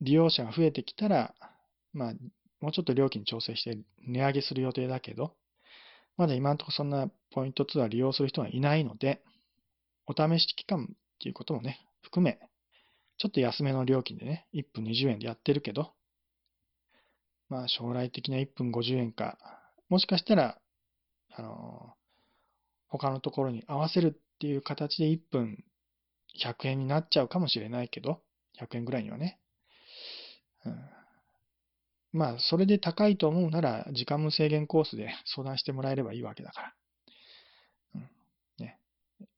[0.00, 1.34] 利用者が増えてきたら、
[1.92, 2.12] まあ、
[2.60, 5.34] もうちょっと料金調整して値上げする予定だけど、
[6.16, 9.22] まだ今のところそんなポイントツアー利用する人がいないので、
[10.06, 12.38] お試し期間っていうこともね、含め、
[13.18, 15.92] ちょっと安めの料金でね、1分20円でやってるけど、
[17.48, 19.38] まあ将来的な1分50円か、
[19.88, 20.58] もしかしたら、
[21.34, 21.94] あの、
[22.88, 25.64] 他のところに合わせるっていう形で1分
[26.38, 28.20] 100円になっちゃうかもしれないけど、
[28.60, 29.38] 100円ぐらいにはね。
[30.66, 31.01] うん
[32.12, 36.74] まあ、それで高いと思うなら、時間無制限コースで 相談してもらえればいいわけだから。
[37.94, 38.10] うん
[38.58, 38.78] ね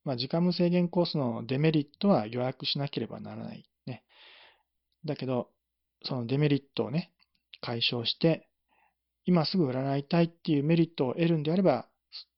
[0.04, 3.64] まあ、時間無制限コースのデメリットは予約しなければならない。
[3.86, 4.04] ね、
[5.04, 5.50] だけど、
[6.02, 7.12] そのデメリットをね、
[7.60, 8.48] 解消して、
[9.24, 11.88] 今すぐ占いたいっていうメリットを得るんであれば、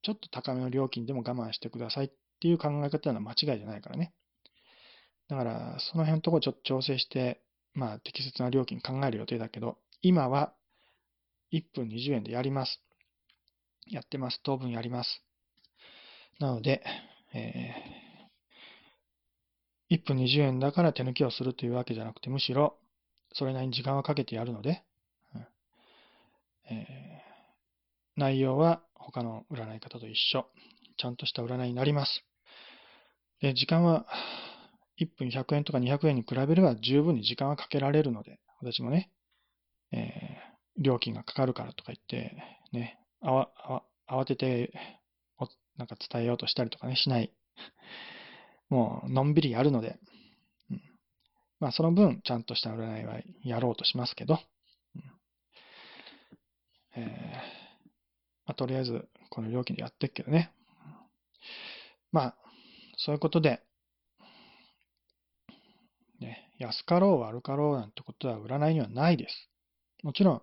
[0.03, 2.11] ちょっと高めの料金でも我慢してくださいっ
[2.41, 4.13] ていう考え方は間違いじゃないからね。
[5.29, 7.43] だから、その辺のところちょっと調整して、
[7.75, 10.53] まあ、適切な料金考える予定だけど、今は
[11.53, 12.81] 1分20円でやります。
[13.89, 14.41] やってます。
[14.45, 15.21] 当分やります。
[16.39, 16.81] なので、
[17.35, 22.79] えー、1分20円だから手抜きをするというわけじゃなくて、むしろ
[23.33, 24.85] それなりに時間をかけてやるので、
[26.71, 30.47] えー、内容は他の占い方と一緒。
[30.99, 32.25] ちゃんとした占いになります。
[33.41, 34.07] で時間は
[35.01, 39.11] 1分100円とか200円に比べれば十分に時間はかけられるので、私もね、
[39.93, 42.37] えー、料金がかかるからとか言って、
[42.73, 44.73] ね、あわ、あわ、慌てて、
[45.77, 47.33] なんか伝えようとしたりとかね、しない。
[48.69, 49.99] もう、のんびりやるので、
[50.71, 50.83] うん、
[51.61, 54.41] まあ、その分、ちゃんとした占いはやろうとしますけど、
[54.95, 55.03] うん
[56.97, 57.67] えー
[58.47, 60.53] まあ、とりあえず、この料金でやってっけどね。
[62.13, 62.37] まあ、
[62.97, 63.63] そういうことで、
[66.21, 69.51] ね、安かろう悪かろうなんてことは占いにはないです。
[70.07, 70.43] もちろん、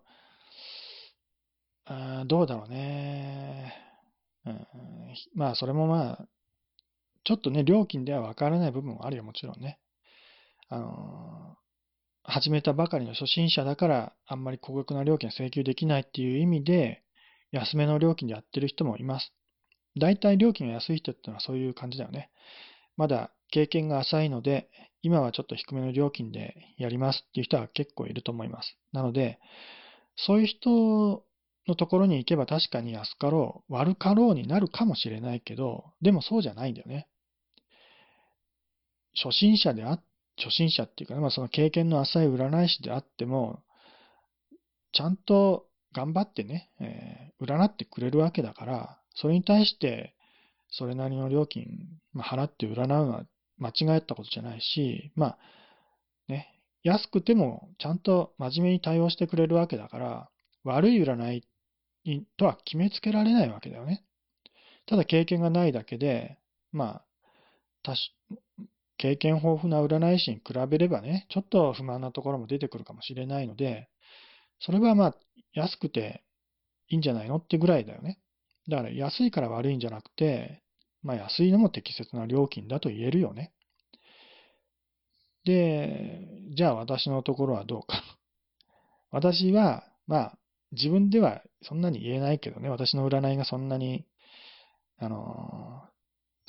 [1.85, 3.73] あどうだろうね。
[4.45, 4.67] うん、
[5.35, 6.27] まあ、それもまあ、
[7.23, 9.79] ちょっとね、料金では分からない部分もあるよ、もちろんね。
[10.67, 11.55] あの
[12.23, 17.03] 始めたばかりの初心者だからあんまり高額な料金請求できないっていう意味で
[17.51, 19.31] 安めの料金でやってる人もいます。
[19.97, 22.31] 大体料金が安い人ってのはそういう感じだよね。
[22.97, 24.69] まだ経験が浅いので、
[25.03, 28.77] 今はちょっと低めの料金でやりますっていう人は結構いると思います。
[28.93, 29.37] なので、
[30.15, 31.23] そういう人
[31.67, 37.07] のところに行けば確かに安かろう、悪かろうになるかもしれないけど、でもそうじゃないんだよね。
[39.21, 39.99] 初心者であ、
[40.37, 43.61] 初心者っていうかね、まあその経験の浅い占い師であっても、
[44.93, 50.15] ちゃんと頑張ってね、えー、占ってくれるわけだから、それに対して、
[50.69, 51.67] それなりの料金、
[52.13, 53.25] まあ、払って占うのは
[53.57, 55.37] 間違ったことじゃないし、まあ、
[56.27, 56.47] ね、
[56.83, 60.29] 安くてもちゃんと真面目に対応してくれるわけだから、
[60.63, 61.47] 悪い占い
[62.37, 64.03] とは決めつけられないわけだよね。
[64.85, 66.37] ただ経験がないだけで、
[66.71, 67.01] ま
[67.85, 67.95] あ、
[68.97, 73.89] 経験豊富な占い師に比べればね、ちょっと不満なところも出てくるかもしれないので、
[74.59, 75.15] それはまあ、
[75.53, 76.23] 安くて
[76.87, 78.19] いいんじゃないのってぐらいだよね。
[78.69, 80.62] だから安いから悪いんじゃなくて、
[81.03, 83.51] まあ安いのも適切な料金だと言えるよね。
[85.45, 88.01] で、じゃあ私のところはどうか。
[89.11, 90.37] 私は、まあ
[90.71, 94.05] 自分ではそんなに言えないけどね、私の占いがそんなに、
[94.97, 95.83] あの、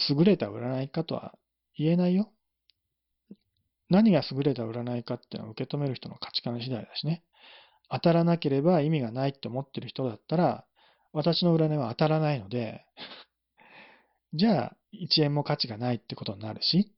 [0.08, 1.36] 優れた占いかとは
[1.76, 2.30] 言えないよ。
[3.90, 7.24] 何が優れた占いかっていうのは受け止める人の価値観次第だしね。
[7.90, 10.64] 当たらなければ意味がないって思ってる人だったら、
[11.12, 12.84] 私の占いは当たらないので
[14.34, 16.92] じゃあ1円も価値がないってことになるし、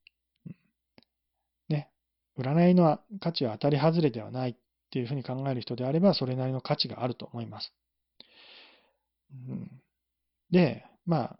[1.68, 1.90] ね、
[2.38, 4.56] 占いの価値は当たり外れではないっ
[4.90, 7.72] ていうふうに考える人であれば、それなりの価値があると思います。
[10.50, 11.38] で、まあ、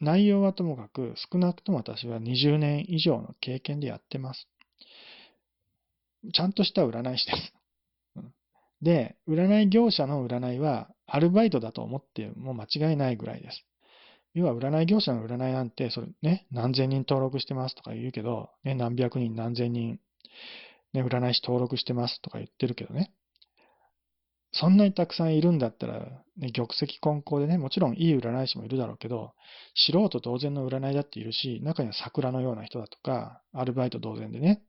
[0.00, 4.46] 内容はともかく、少なくとも私は20年以上の経験でやってます。
[6.34, 7.54] ちゃんとした占い師です。
[8.82, 13.64] で、占い業者の占いは、アルバイトだと思っても間違いないぐらいです。
[14.34, 19.98] 要は占い業者の占いなんて、それね、何千人登録してますとか言うけど、ね、何百人何千人、
[20.92, 23.12] ね、占い師登録してますとか言ってるけどね。
[24.52, 29.32] そんなにたくさんいるんだったら、ね、玉石混交でね、もちろんいい占い師もいるだろうけど、
[29.74, 34.62] 素人同然の占いだっているし、中には桜のような人だとか、アルバイト同然でね、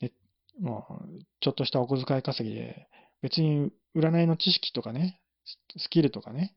[0.00, 0.12] で
[0.60, 2.88] もう、ちょっとしたお小遣い稼ぎで、
[3.20, 5.20] 別に占いの知識とかね、
[5.76, 6.54] スキルとかね、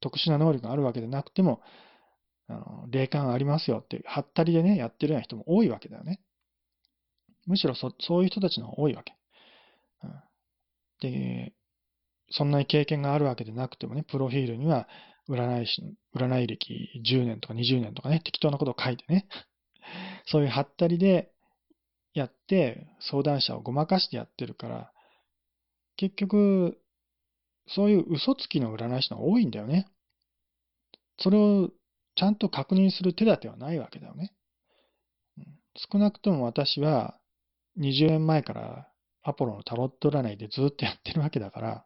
[0.00, 1.60] 特殊な能力があるわけでなくても、
[2.48, 6.20] あの霊感ありますよって、はったりでね、やってるような人も多いわけだよね。
[7.46, 9.14] むしろそそういう人たちの方が多いわけ。
[10.02, 10.12] うん、
[11.00, 11.54] で、
[12.30, 14.88] そんなに経験があるわけでなくてもね、プロフィールには
[15.28, 15.82] 占い師、
[16.14, 19.26] 占い歴10年とか20年とかね、適当なことを書いてね、
[20.26, 21.32] そういうはったりで
[22.14, 24.92] やって、相談者をごまかしてやってるから、
[25.96, 26.79] 結局、
[27.74, 29.86] そういう嘘つきの占い師の多いんだよね。
[31.18, 31.70] それを
[32.16, 34.32] ちゃんと確認する手立てはないわけだよね。
[35.90, 37.18] 少なくとも私は
[37.78, 38.88] 20年前から
[39.22, 41.84] アポロのタロット占いでずっとやってるわけだから、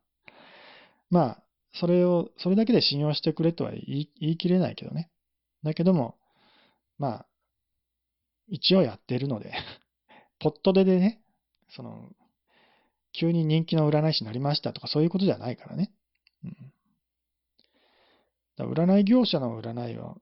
[1.10, 1.42] まあ、
[1.74, 5.10] それを、それだけで信用してくれとは言い言い切れないけどね。
[5.64, 6.16] だけども、
[6.98, 7.26] まあ、
[8.48, 9.54] 一応やってるので
[10.38, 11.22] ポットででね、
[11.70, 12.10] その、
[13.14, 15.92] 急に人気の占い師になりましたとかそういうことじゃないからね。
[16.44, 16.52] うん、
[18.56, 20.16] だ占い業者の占いは、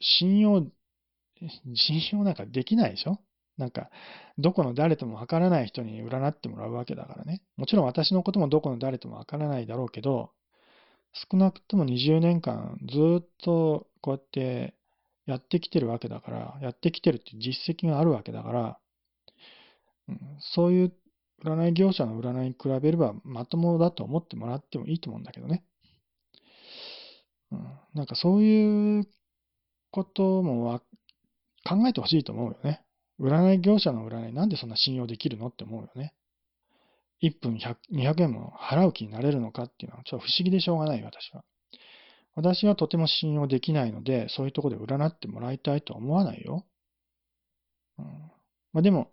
[0.00, 0.66] 信用、
[1.74, 3.20] 信用なんかできないでしょ？
[3.58, 3.90] なんか、
[4.38, 7.42] どこの誰ともわからない人に占ってもらうわけだからね。
[7.56, 10.32] もちろん私のこともどこの誰ともわからないだろうけど、
[11.30, 14.74] 少なくとも20年間ずっとこうやって
[15.26, 18.78] やってきてるわけだから、やってきてるって実績があるわけだから、
[20.08, 20.92] うん、そういう
[21.44, 25.64] 占い業者の占いに比べればまともだと思ってもらってもいいと思うんだけどね。
[27.50, 29.06] うん、なんかそういう
[29.90, 30.80] ことも
[31.68, 32.82] 考えてほしいと思うよね。
[33.20, 36.14] 占い業者の占いなんでそんな信用できるのって思うよね。
[37.22, 41.44] 1分100 200円も払う気になれるのかっていうのはちょっと不思議でしょうがない、私は。
[42.34, 46.64] 私はとても信用できないので、そういうとこで占ってもらいたいとは思わないよ。
[47.98, 48.04] うん、
[48.72, 49.10] まあでも、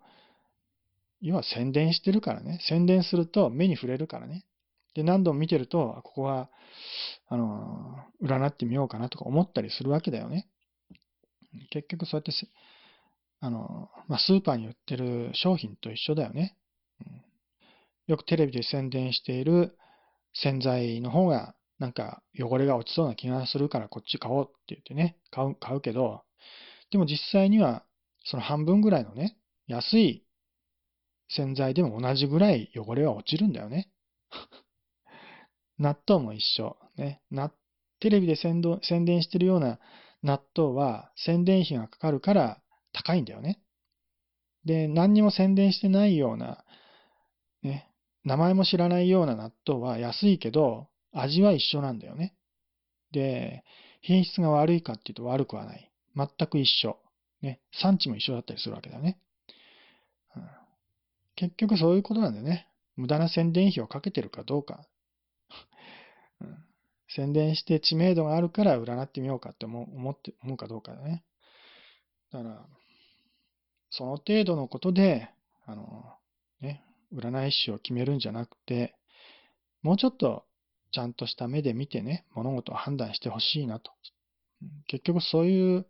[1.20, 2.60] 要は宣伝してるからね。
[2.68, 4.44] 宣伝すると目に触れるからね。
[4.94, 6.50] で、何度も見てると、ここは、
[7.28, 10.48] あの、占ってみようかなとか思ったりするわけだよね。
[11.70, 12.32] 結局そうやって
[13.40, 16.56] あの、まあ、スーパーに売ってる商品と一緒だよね。
[18.06, 19.76] よくテレビで宣伝している
[20.34, 26.22] 洗剤の方がなんか汚れが落ちそうな気がするからこっち買おうって言ってね、買う、買うけど、
[26.90, 27.84] でも実際には
[28.24, 30.24] その半分ぐらいのね、安い
[31.30, 33.88] 洗剤でも同じぐらい汚れは落ちるんだよね。
[35.78, 36.76] 納豆も一緒。
[36.96, 37.22] ね。
[37.30, 37.52] な
[38.00, 39.78] テレビで宣伝してるような
[40.22, 42.62] 納豆は宣伝費がかかるから
[42.92, 43.60] 高いんだよね。
[44.64, 46.64] で、何にも宣伝してないような、
[47.62, 47.90] ね、
[48.24, 52.34] 名前も知らないような納豆は安いけど、味は一緒なんだよね。
[53.12, 53.64] で、
[54.02, 55.90] 品質が悪いかっていうと悪くはない。
[56.16, 56.98] 全く一緒。
[57.42, 59.18] ね、産地も一緒だったりするわけだよね。
[61.40, 62.68] 結局そういうことなんだよね。
[62.96, 64.86] 無駄な宣伝費をかけてるかどうか。
[66.40, 66.64] うん、
[67.08, 71.24] 宣伝して知名度があるから占ってみようかって思思って思うかどうかだね。
[72.30, 72.66] だから、
[73.88, 75.30] その程度のことで、
[75.64, 76.14] あの、
[76.60, 76.84] ね、
[77.14, 78.94] 占い師を決めるんじゃなくて、
[79.80, 80.44] もうちょっと
[80.92, 83.92] ちゃんとした目で見てね、物事を判断してほしいなと。
[84.88, 85.86] 結局そういう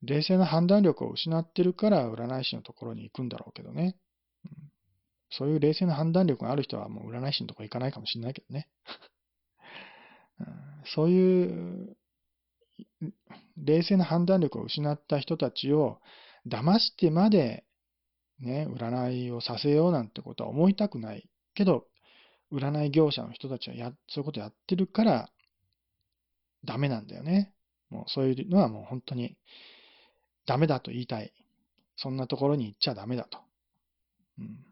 [0.00, 3.94] 冷静な判断力を失ってるから占い師のところに行くんだろうけどね。
[5.30, 8.68] そういう冷静な判断力がある人はもう占い師のとこ行かないかもしれないけどね。
[10.94, 11.96] そういう
[13.56, 15.98] 冷静な判断力を失った人たちを
[16.46, 17.64] 騙してまで
[18.40, 21.28] ね、占いをさせようなんてことは思いたくない。
[21.54, 21.86] けど、
[22.52, 25.30] 占い業者の人たちはや、そういうことやってるから、
[26.64, 27.54] ダメなんだよね。
[27.90, 29.36] もうそういうのはもう本当に、
[30.46, 31.32] ダメだと言いたい。
[31.96, 33.38] そんなところに行っちゃダメだと。
[34.38, 34.65] うん、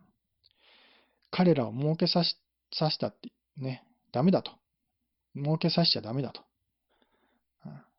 [1.37, 2.37] 彼らを儲けさし
[2.73, 3.83] さしたってね、
[4.13, 4.53] ダメだと。
[5.35, 6.43] 儲けさせちゃダメだと。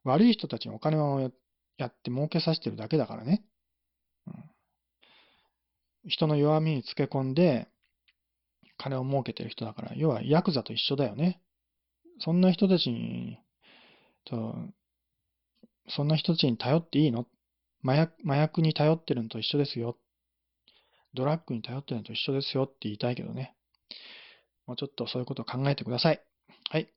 [0.05, 1.19] 悪い人たちにお金を
[1.77, 3.43] やって儲けさせてるだけだからね。
[6.07, 7.67] 人の弱みにつけ込んで、
[8.77, 11.41] 金を儲けてる人だから、要はヤクザと一緒だよね。
[12.21, 13.38] そんな人たちに、
[14.23, 14.55] と
[15.89, 17.27] そんな人たちに頼っていいの？
[17.83, 19.97] 麻薬麻薬に頼ってるのと一緒ですよ。
[21.16, 23.55] ドラッグに頼ってるのと一緒ですよって言いたいけどね。
[24.68, 26.22] もうちょっとそういうことを考えてください。
[26.70, 26.89] はい。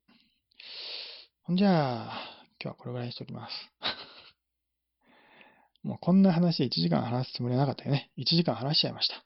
[1.43, 2.13] ほんじゃあ、
[2.61, 3.55] 今日はこれぐらいにしときます。
[5.83, 8.11] もうこんな話で1時間話すつもりはなかったよね。
[8.19, 9.25] 1時間話しちゃいました。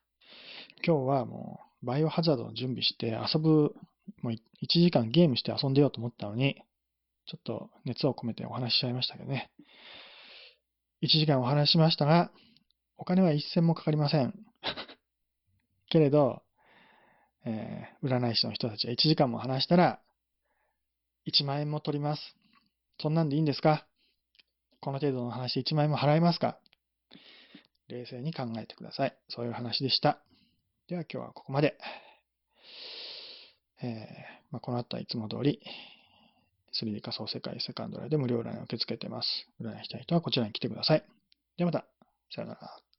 [0.85, 3.75] 今日はもうバイオハザードの準備して遊ぶ、
[4.21, 6.63] もう1時間ゲームして遊んでようと思ったのに、
[7.27, 9.51] ちょっと熱を込めてお話ししちゃいましたけどね。
[11.03, 12.31] 1時間お話ししましたが、
[12.99, 14.35] お金は一銭もかかりません。
[15.93, 16.43] けれど、
[17.45, 20.01] えー、占い師の人たちは1時間も話したら、
[21.27, 22.23] 1万円も取ります。
[22.99, 23.87] そんなんでいいんですか？
[24.81, 26.57] この程度の話1万円も払いますか？
[27.89, 29.17] 冷静に考えてください。
[29.29, 30.19] そういう話でした。
[30.89, 31.77] では今日はここまで。
[33.83, 33.89] えー
[34.51, 35.61] まあ、この後はいつも通り、
[36.81, 39.29] 3D 仮想世界セカンドラで無料占いを受け付けています。
[39.61, 41.05] 占いしたい人はこちらに来てください。
[41.59, 41.85] ではまた。
[42.35, 42.92] さよなら。